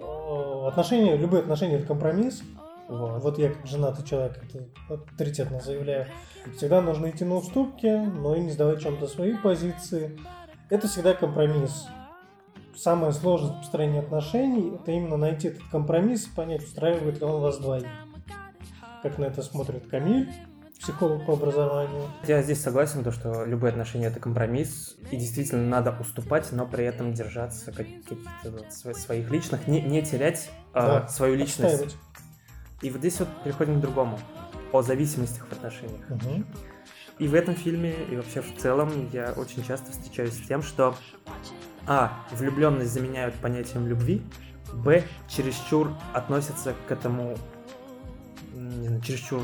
а, 0.02 0.70
отношения, 0.70 1.18
любые 1.18 1.42
отношения 1.42 1.76
это 1.76 1.88
компромисс. 1.88 2.42
Вот. 2.88 3.22
вот 3.22 3.38
я 3.38 3.50
как 3.50 3.66
женатый 3.66 4.06
человек 4.06 4.40
это 4.44 4.66
авторитетно 4.90 5.60
заявляю. 5.60 6.08
Всегда 6.56 6.82
нужно 6.82 7.10
идти 7.10 7.26
на 7.26 7.36
уступки, 7.36 7.88
но 7.88 8.36
и 8.36 8.40
не 8.40 8.52
сдавать 8.52 8.82
чем-то 8.82 9.08
свои 9.08 9.36
позиции. 9.36 10.18
Это 10.70 10.88
всегда 10.88 11.14
компромисс. 11.14 11.88
Самое 12.76 13.12
сложное 13.12 13.54
в 13.54 13.60
построении 13.60 14.00
отношений– 14.00 14.76
это 14.82 14.92
именно 14.92 15.18
найти 15.18 15.50
этот 15.50 15.64
компромисс 15.72 16.28
и 16.28 16.36
понять, 16.36 16.64
устраивает 16.64 17.20
ли 17.20 17.26
он 17.26 17.42
вас 17.42 17.58
двоих. 17.58 17.88
Как 19.02 19.18
на 19.18 19.26
это 19.26 19.42
смотрит 19.42 19.88
Камиль, 19.88 20.30
психолог 20.80 21.26
по 21.26 21.34
образованию. 21.34 22.04
Я 22.28 22.42
здесь 22.42 22.62
согласен, 22.62 23.04
то, 23.04 23.12
что 23.12 23.46
любые 23.46 23.72
отношения 23.72 24.08
это 24.08 24.20
компромисс, 24.20 24.96
и 25.12 25.18
действительно 25.18 25.68
надо 25.68 25.96
уступать, 26.00 26.52
но 26.52 26.68
при 26.68 26.86
этом 26.86 27.14
держаться 27.14 27.72
каких-то 27.72 28.16
своих 28.94 29.32
личных, 29.32 29.68
не, 29.68 29.82
не 29.82 30.02
терять 30.04 30.50
а, 30.74 30.88
да, 30.88 31.06
э, 31.06 31.10
свою 31.10 31.36
личность. 31.36 31.74
Отстаивать. 31.74 31.98
И 32.82 32.90
вот 32.90 33.00
здесь 33.00 33.20
вот 33.20 33.30
переходим 33.44 33.80
к 33.80 33.82
другому, 33.82 34.20
о 34.72 34.82
зависимостях 34.82 35.48
в 35.48 35.52
отношениях. 35.52 36.10
Угу. 36.10 36.44
И 37.20 37.28
в 37.28 37.34
этом 37.34 37.56
фильме, 37.56 37.96
и 38.12 38.16
вообще 38.16 38.42
в 38.42 38.56
целом, 38.58 39.10
я 39.12 39.34
очень 39.36 39.64
часто 39.66 39.92
встречаюсь 39.92 40.34
с 40.34 40.48
тем, 40.48 40.62
что 40.62 40.96
а. 41.88 42.12
Влюбленность 42.32 42.92
заменяют 42.92 43.34
понятием 43.36 43.88
любви. 43.88 44.22
Б. 44.74 45.04
Чересчур 45.30 45.94
относятся 46.14 46.76
к 46.88 46.92
этому 46.92 47.38
не 48.58 48.88
знаю, 48.88 49.02
чересчур 49.02 49.42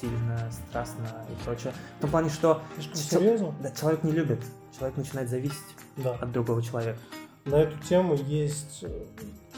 сильно, 0.00 0.50
страстно 0.50 1.06
и 1.30 1.44
прочее. 1.44 1.72
В 1.98 2.02
том 2.02 2.10
плане, 2.10 2.30
что 2.30 2.62
Серьезно? 2.94 3.54
Да, 3.62 3.70
человек 3.70 4.02
не 4.04 4.12
любит. 4.12 4.40
Человек 4.76 4.96
начинает 4.96 5.28
зависеть 5.28 5.58
да. 5.96 6.14
от 6.14 6.32
другого 6.32 6.62
человека. 6.62 6.98
На 7.44 7.56
эту 7.56 7.78
тему 7.84 8.14
есть 8.14 8.82
э, 8.82 9.04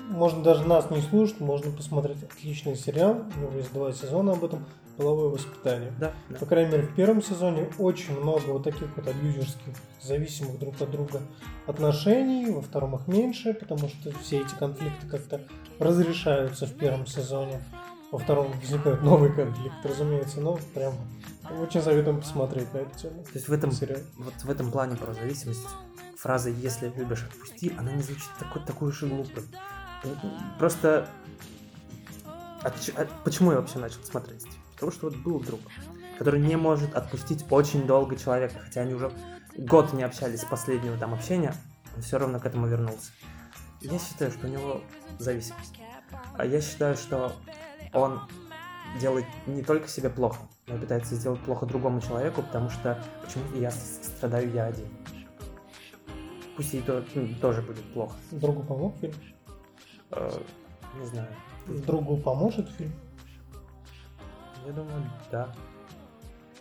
можно 0.09 0.43
даже 0.43 0.67
нас 0.67 0.91
не 0.91 1.01
слушать, 1.01 1.41
можно 1.41 1.71
посмотреть 1.71 2.23
отличный 2.23 2.77
сериал, 2.77 3.25
у 3.37 3.41
него 3.41 3.53
есть 3.57 3.73
два 3.73 3.93
сезона 3.93 4.33
об 4.33 4.45
этом, 4.45 4.65
половое 4.97 5.29
воспитание. 5.29 5.93
Да, 5.99 6.13
да. 6.29 6.39
По 6.39 6.47
крайней 6.47 6.73
мере, 6.73 6.83
в 6.85 6.95
первом 6.95 7.23
сезоне 7.23 7.69
очень 7.79 8.19
много 8.19 8.45
вот 8.47 8.65
таких 8.65 8.97
вот 8.97 9.07
абьюзерских, 9.07 9.75
зависимых 10.01 10.59
друг 10.59 10.81
от 10.81 10.91
друга 10.91 11.21
отношений, 11.67 12.51
во 12.51 12.63
втором 12.63 12.97
их 12.97 13.07
меньше, 13.07 13.55
потому 13.55 13.89
что 13.89 14.13
все 14.21 14.41
эти 14.41 14.55
конфликты 14.55 15.07
как-то 15.09 15.41
разрешаются 15.79 16.67
в 16.67 16.75
первом 16.75 17.07
сезоне. 17.07 17.63
Во 18.13 18.19
втором 18.19 18.53
возникает 18.61 19.03
новый 19.03 19.33
конфликт, 19.33 19.75
разумеется, 19.85 20.41
но 20.41 20.59
прям 20.75 20.95
очень 21.61 21.83
советуем 21.83 22.21
посмотреть 22.21 22.73
на 22.73 22.79
эту 22.79 22.97
тему. 22.99 23.25
То 23.25 23.33
есть 23.35 23.49
в 23.49 23.53
этом, 23.53 23.73
сериал. 23.73 24.01
вот 24.17 24.35
в 24.43 24.49
этом 24.49 24.71
плане 24.71 24.97
про 24.97 25.13
зависимость 25.13 25.67
фраза 26.17 26.51
«если 26.51 26.89
любишь, 26.97 27.25
отпусти», 27.25 27.73
она 27.77 27.93
не 27.93 28.03
звучит 28.03 28.31
такой, 28.39 28.63
такой 28.65 28.89
уж 28.89 29.03
и 29.03 29.07
глупой. 29.07 29.43
Просто... 30.59 31.09
А, 32.63 32.69
а, 32.69 33.07
почему 33.25 33.53
я 33.53 33.61
вообще 33.61 33.79
начал 33.79 34.03
смотреть? 34.05 34.47
Потому 34.75 34.93
что 34.93 35.09
вот 35.09 35.17
был 35.17 35.41
друг, 35.41 35.61
который 36.19 36.41
не 36.41 36.57
может 36.57 36.95
отпустить 36.95 37.45
очень 37.51 37.87
долго 37.87 38.17
человека, 38.17 38.59
хотя 38.59 38.83
они 38.83 38.95
уже 38.95 39.13
год 39.57 39.93
не 39.93 40.03
общались 40.03 40.41
с 40.41 40.45
последнего 40.45 40.97
там 40.99 41.15
общения, 41.15 41.55
он 41.95 42.03
все 42.03 42.19
равно 42.19 42.41
к 42.41 42.47
этому 42.47 42.67
вернулся. 42.67 43.13
Я 43.81 43.99
считаю, 43.99 44.31
что 44.33 44.47
у 44.47 44.51
него 44.51 44.83
зависимость. 45.19 45.81
А 46.37 46.45
я 46.45 46.61
считаю, 46.61 46.97
что 46.97 47.33
он 47.93 48.21
делает 49.01 49.27
не 49.47 49.63
только 49.63 49.89
себе 49.89 50.11
плохо, 50.11 50.39
но 50.67 50.77
и 50.77 50.79
пытается 50.79 51.15
сделать 51.15 51.41
плохо 51.41 51.67
другому 51.67 52.01
человеку, 52.01 52.43
потому 52.43 52.71
что 52.71 53.03
почему-то 53.23 53.57
я 53.59 53.71
страдаю 53.71 54.51
я 54.53 54.67
один. 54.67 54.89
Пусть 56.57 56.73
ей 56.73 56.83
то, 56.83 57.05
ну, 57.15 57.35
тоже 57.41 57.63
будет 57.63 57.93
плохо. 57.93 58.15
Другу 58.31 58.63
помог 58.63 58.97
фильм? 58.99 59.15
Не 60.99 61.07
знаю. 61.07 61.29
Другу 61.67 62.17
поможет 62.17 62.69
фильм? 62.71 62.93
Я 64.67 64.73
думаю, 64.73 65.03
да. 65.31 65.49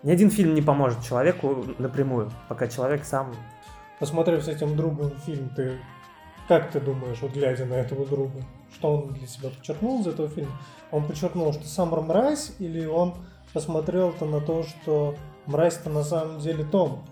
Ни 0.04 0.12
один 0.12 0.30
фильм 0.30 0.54
не 0.54 0.62
поможет 0.62 1.04
человеку 1.04 1.66
напрямую, 1.78 2.32
пока 2.48 2.68
человек 2.68 3.06
сам... 3.06 3.34
Посмотрев 4.00 4.44
с 4.44 4.48
этим 4.48 4.76
другом 4.76 5.12
фильм, 5.26 5.50
ты 5.56 5.80
как 6.48 6.70
ты 6.70 6.80
думаешь, 6.80 7.18
вот 7.22 7.32
глядя 7.32 7.66
на 7.66 7.74
этого 7.74 8.06
друга, 8.06 8.44
что 8.72 8.98
он 8.98 9.14
для 9.14 9.26
себя 9.26 9.50
подчеркнул 9.50 10.02
из 10.02 10.08
этого 10.08 10.28
фильма? 10.30 10.52
Он 10.92 11.08
подчеркнул, 11.08 11.52
что 11.54 11.66
сам 11.66 11.90
мразь, 11.90 12.54
или 12.60 12.86
он 12.86 13.16
посмотрел-то 13.52 14.26
на 14.26 14.42
то, 14.42 14.62
что 14.62 15.16
мразь-то 15.48 15.90
на 15.90 16.04
самом 16.04 16.40
деле 16.40 16.64
Том? 16.64 17.04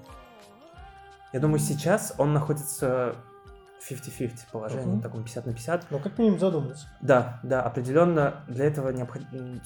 Я 1.32 1.40
думаю, 1.40 1.60
сейчас 1.60 2.14
он 2.20 2.34
находится 2.34 3.16
50-50 3.90 4.32
положении, 4.52 4.98
uh-huh. 4.98 5.02
таком 5.02 5.24
50 5.24 5.46
на 5.46 5.54
50. 5.54 5.86
Ну, 5.92 6.00
как 6.00 6.18
минимум 6.18 6.40
задуматься. 6.40 6.88
Да, 7.02 7.40
да, 7.44 7.62
определенно 7.62 8.44
для 8.48 8.66
этого 8.66 8.90
необход... 8.90 9.22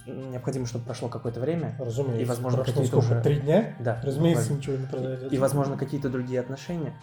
необходимо, 0.06 0.66
чтобы 0.66 0.86
прошло 0.86 1.10
какое-то 1.10 1.40
время. 1.40 1.76
Разумеется. 1.80 2.22
И, 2.22 2.26
возможно, 2.26 2.64
прошло 2.64 2.74
какие-то 2.74 2.98
уже... 2.98 3.22
Три 3.22 3.40
дня? 3.40 3.76
Да. 3.80 4.02
Разумеется, 4.04 4.44
буквально. 4.44 4.60
ничего 4.60 4.76
не 4.78 4.88
произойдет. 4.88 5.34
И, 5.34 5.38
возможно, 5.38 5.78
какие-то 5.78 6.10
другие 6.10 6.40
отношения. 6.40 6.94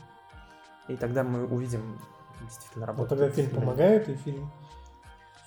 И 0.89 0.97
тогда 0.97 1.23
мы 1.23 1.47
увидим 1.47 1.99
действительно 2.43 2.87
работу. 2.87 3.15
Вот 3.15 3.19
тогда 3.19 3.31
фильм 3.31 3.51
помогает, 3.51 4.09
и 4.09 4.15
фильм 4.17 4.51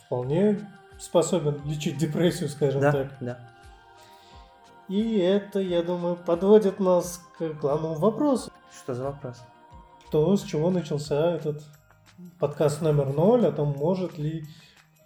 вполне 0.05 0.59
способен 0.99 1.61
лечить 1.65 1.97
депрессию, 1.97 2.49
скажем 2.49 2.81
да, 2.81 2.91
так. 2.91 3.11
Да, 3.19 3.39
И 4.87 5.17
это, 5.19 5.59
я 5.59 5.83
думаю, 5.83 6.15
подводит 6.15 6.79
нас 6.79 7.21
к 7.37 7.45
главному 7.59 7.95
вопросу. 7.95 8.51
Что 8.71 8.95
за 8.95 9.03
вопрос? 9.03 9.43
То, 10.11 10.35
с 10.35 10.43
чего 10.43 10.69
начался 10.69 11.35
этот 11.35 11.63
подкаст 12.39 12.81
номер 12.81 13.13
ноль, 13.13 13.45
о 13.45 13.51
том, 13.51 13.75
может 13.77 14.17
ли 14.17 14.45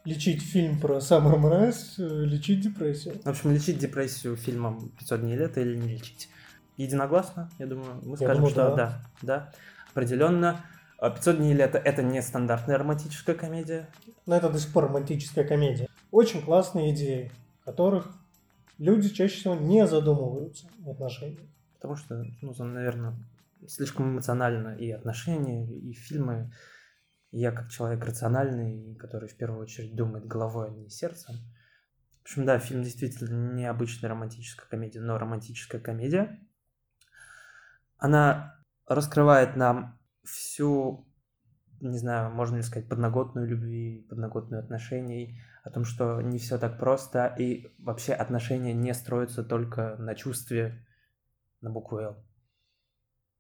лечить 0.06 0.42
фильм 0.42 0.80
про 0.80 1.00
самую 1.00 1.38
мразь, 1.38 1.96
э, 2.00 2.04
лечить 2.04 2.62
депрессию. 2.62 3.16
В 3.24 3.28
общем, 3.28 3.52
лечить 3.52 3.78
депрессию 3.78 4.36
фильмом 4.36 4.92
«500 5.00 5.20
дней 5.20 5.36
лета» 5.36 5.62
или 5.62 5.76
не 5.76 5.94
лечить? 5.94 6.30
Единогласно, 6.78 7.50
я 7.60 7.68
думаю, 7.68 8.02
мы 8.04 8.16
скажем, 8.16 8.38
думаю, 8.38 8.52
что 8.52 8.70
да. 8.70 8.76
да, 8.76 9.02
да, 9.22 9.52
определенно. 9.92 10.66
«500 11.00 11.38
дней 11.38 11.54
лета»— 11.54 11.78
это 11.84 12.04
не 12.04 12.22
стандартная 12.22 12.78
романтическая 12.78 13.36
комедия. 13.36 13.90
Но 14.28 14.36
это 14.36 14.50
до 14.50 14.60
сих 14.60 14.72
пор 14.72 14.86
романтическая 14.86 15.44
комедия. 15.44 15.88
Очень 16.12 16.44
классные 16.44 16.94
идеи, 16.94 17.32
которых 17.66 18.08
люди 18.78 19.10
чаще 19.10 19.36
всего 19.36 19.56
не 19.56 19.88
задумываются 19.88 20.68
в 20.78 20.90
отношениях. 20.92 21.42
Потому 21.76 21.96
что, 21.96 22.24
ну, 22.42 22.54
наверное, 22.64 23.16
слишком 23.68 24.12
эмоционально 24.12 24.76
и 24.76 24.92
отношения, 24.92 25.66
и 25.68 25.94
фильмы. 25.94 26.52
Я 27.32 27.52
как 27.52 27.70
человек 27.70 28.04
рациональный, 28.06 28.96
который 28.96 29.30
в 29.30 29.38
первую 29.38 29.62
очередь 29.62 29.96
думает 29.96 30.26
головой, 30.26 30.68
а 30.68 30.72
не 30.72 30.90
сердцем. 30.90 31.36
В 32.20 32.24
общем, 32.24 32.46
да, 32.46 32.60
фильм 32.60 32.84
действительно 32.84 33.54
необычная 33.54 34.10
романтическая 34.10 34.68
комедия, 34.68 35.00
но 35.00 35.18
романтическая 35.18 35.82
комедия. 35.82 36.40
Она 37.98 38.60
раскрывает 38.88 39.56
нам 39.56 40.00
всю, 40.24 41.08
не 41.80 41.98
знаю, 41.98 42.32
можно 42.32 42.58
ли 42.58 42.62
сказать, 42.62 42.90
подноготную 42.90 43.48
любви, 43.48 44.06
подноготную 44.10 44.62
отношений, 44.62 45.42
о 45.64 45.70
том, 45.70 45.86
что 45.86 46.22
не 46.22 46.40
все 46.40 46.58
так 46.58 46.80
просто, 46.80 47.28
и 47.38 47.74
вообще 47.78 48.14
отношения 48.14 48.74
не 48.74 48.94
строятся 48.94 49.44
только 49.44 49.96
на 49.98 50.16
чувстве, 50.16 50.86
на 51.62 51.70
букву 51.70 52.00
«Л». 52.00 52.31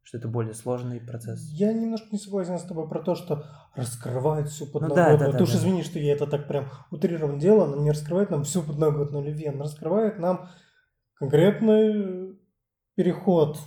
Что 0.03 0.17
это 0.17 0.27
более 0.27 0.53
сложный 0.53 0.99
процесс. 0.99 1.47
Я 1.51 1.71
немножко 1.73 2.07
не 2.11 2.17
согласен 2.17 2.57
с 2.57 2.63
тобой 2.63 2.89
про 2.89 3.01
то, 3.01 3.15
что 3.15 3.45
раскрывает 3.75 4.49
всю 4.49 4.65
да, 4.65 4.71
подноготную. 4.71 5.17
да, 5.19 5.31
да, 5.31 5.37
Ты 5.37 5.43
уж 5.43 5.51
да. 5.51 5.57
извини, 5.57 5.83
что 5.83 5.99
я 5.99 6.13
это 6.13 6.27
так 6.27 6.47
прям 6.47 6.69
утрированно 6.89 7.39
делаю, 7.39 7.71
она 7.71 7.77
не 7.77 7.91
раскрывает 7.91 8.29
нам 8.31 8.43
всю 8.43 8.63
подноготную 8.63 9.23
любви, 9.25 9.45
она 9.47 9.63
раскрывает 9.63 10.17
нам 10.19 10.49
конкретный 11.13 12.37
переход. 12.95 13.57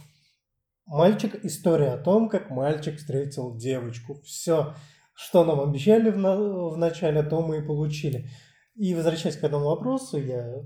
Мальчик, 0.86 1.44
история 1.44 1.92
о 1.92 1.98
том, 1.98 2.28
как 2.28 2.50
мальчик 2.50 2.98
встретил 2.98 3.56
девочку. 3.56 4.20
Все, 4.22 4.74
что 5.14 5.44
нам 5.44 5.60
обещали 5.60 6.10
в, 6.10 6.18
на- 6.18 6.36
в 6.36 6.76
начале, 6.76 7.22
то 7.22 7.40
мы 7.40 7.58
и 7.58 7.66
получили. 7.66 8.28
И 8.74 8.94
возвращаясь 8.94 9.36
к 9.36 9.44
этому 9.44 9.66
вопросу, 9.66 10.18
я 10.18 10.64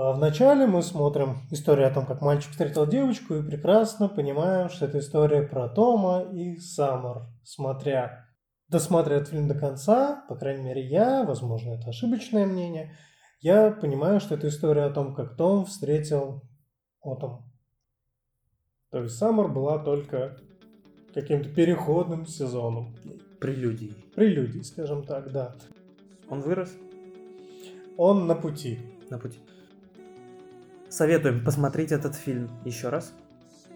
Вначале 0.00 0.68
мы 0.68 0.82
смотрим 0.82 1.38
историю 1.50 1.88
о 1.88 1.90
том, 1.90 2.06
как 2.06 2.22
мальчик 2.22 2.52
встретил 2.52 2.86
девочку, 2.86 3.34
и 3.34 3.42
прекрасно 3.42 4.08
понимаем, 4.08 4.68
что 4.68 4.84
это 4.84 5.00
история 5.00 5.42
про 5.42 5.68
Тома 5.68 6.20
и 6.32 6.56
Саммер. 6.58 7.26
Смотря, 7.42 8.24
досматривая 8.68 9.22
этот 9.22 9.30
фильм 9.30 9.48
до 9.48 9.58
конца, 9.58 10.24
по 10.28 10.36
крайней 10.36 10.62
мере 10.62 10.86
я, 10.86 11.24
возможно 11.24 11.72
это 11.72 11.88
ошибочное 11.88 12.46
мнение, 12.46 12.94
я 13.40 13.72
понимаю, 13.72 14.20
что 14.20 14.36
это 14.36 14.46
история 14.46 14.84
о 14.84 14.90
том, 14.90 15.16
как 15.16 15.36
Том 15.36 15.64
встретил 15.64 16.44
Отом. 17.00 17.50
То 18.92 19.02
есть 19.02 19.16
Саммер 19.16 19.48
была 19.48 19.80
только 19.80 20.36
каким-то 21.12 21.48
переходным 21.48 22.24
сезоном. 22.24 22.94
Прелюдии. 23.40 23.96
Прелюдий, 24.14 24.62
скажем 24.62 25.02
так, 25.02 25.32
да. 25.32 25.56
Он 26.30 26.40
вырос 26.40 26.72
Он 27.96 28.28
на 28.28 28.36
пути. 28.36 28.78
на 29.10 29.18
пути. 29.18 29.40
Советуем 30.90 31.44
посмотреть 31.44 31.92
этот 31.92 32.14
фильм 32.14 32.50
еще 32.64 32.88
раз. 32.88 33.12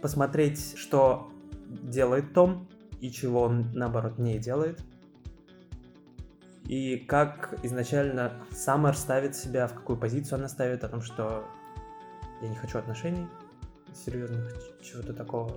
Посмотреть, 0.01 0.77
что 0.77 1.29
делает 1.69 2.33
Том 2.33 2.69
и 3.01 3.11
чего 3.11 3.43
он, 3.43 3.71
наоборот, 3.73 4.19
не 4.19 4.39
делает. 4.39 4.81
И 6.67 6.97
как 6.97 7.59
изначально 7.63 8.33
Саммер 8.51 8.97
ставит 8.97 9.37
себя, 9.37 9.67
в 9.67 9.75
какую 9.75 9.99
позицию 9.99 10.39
она 10.39 10.49
ставит, 10.49 10.85
о 10.85 10.89
том, 10.89 11.03
что 11.03 11.45
я 12.41 12.49
не 12.49 12.55
хочу 12.55 12.79
отношений 12.79 13.27
серьезных, 13.95 14.57
чего-то 14.83 15.13
такого. 15.13 15.53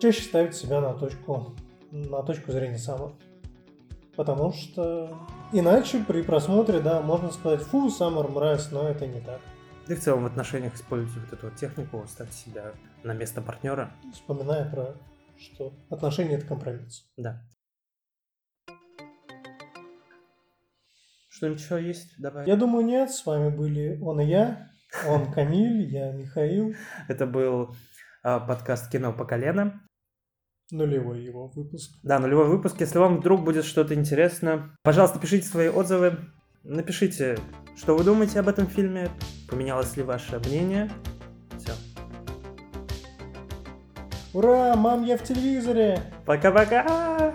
чаще 0.00 0.22
ставит 0.22 0.54
себя 0.54 0.80
на 0.80 0.92
точку, 0.92 1.54
на 1.90 2.22
точку 2.22 2.52
зрения 2.52 2.78
Саммер. 2.78 3.12
Потому 4.14 4.52
что 4.52 5.18
иначе 5.52 6.04
при 6.06 6.22
просмотре, 6.22 6.80
да, 6.80 7.00
можно 7.00 7.30
сказать, 7.30 7.62
фу, 7.62 7.90
Саммер 7.90 8.28
мразь, 8.28 8.70
но 8.72 8.88
это 8.88 9.06
не 9.06 9.20
так. 9.20 9.40
Да 9.86 9.94
и 9.94 9.96
в 9.96 10.00
целом 10.00 10.24
в 10.24 10.26
отношениях 10.26 10.74
используйте 10.74 11.20
вот 11.20 11.32
эту 11.32 11.46
вот 11.46 11.56
технику, 11.56 12.04
ставьте 12.08 12.34
себя 12.34 12.74
на 13.04 13.12
место 13.12 13.40
партнера. 13.40 13.92
Вспоминая 14.12 14.68
про, 14.68 14.96
что 15.38 15.74
отношения 15.90 16.34
это 16.34 16.46
компромисс. 16.46 17.08
Да. 17.16 17.40
Что-нибудь 21.28 21.60
еще 21.60 21.86
есть? 21.86 22.14
Давай. 22.18 22.46
Я 22.48 22.56
думаю, 22.56 22.84
нет, 22.84 23.12
с 23.12 23.24
вами 23.24 23.54
были 23.54 24.00
он 24.02 24.20
и 24.20 24.26
я, 24.26 24.70
он 25.06 25.32
Камиль, 25.34 25.88
я 25.88 26.10
Михаил, 26.10 26.74
Это 27.06 27.26
был 27.26 27.76
а, 28.24 28.40
подкаст 28.40 28.90
«Кино 28.90 29.12
по 29.12 29.24
колено». 29.24 29.80
нулевой 30.72 31.22
его 31.22 31.46
выпуск. 31.46 31.92
Да, 32.02 32.18
нулевой 32.18 32.48
выпуск. 32.48 32.80
Если 32.80 32.98
вам 32.98 33.18
вдруг 33.18 33.44
будет 33.44 33.64
что-то 33.64 33.94
интересно, 33.94 34.76
пожалуйста, 34.82 35.20
пишите 35.20 35.46
свои 35.46 35.68
отзывы. 35.68 36.18
Напишите, 36.64 37.38
что 37.76 37.96
вы 37.96 38.04
думаете 38.04 38.40
об 38.40 38.48
этом 38.48 38.66
фильме, 38.66 39.10
поменялось 39.48 39.96
ли 39.96 40.02
ваше 40.02 40.38
мнение. 40.40 40.90
Все. 41.58 41.72
Ура, 44.32 44.74
мам, 44.74 45.04
я 45.04 45.16
в 45.16 45.22
телевизоре! 45.22 46.00
Пока-пока! 46.24 47.34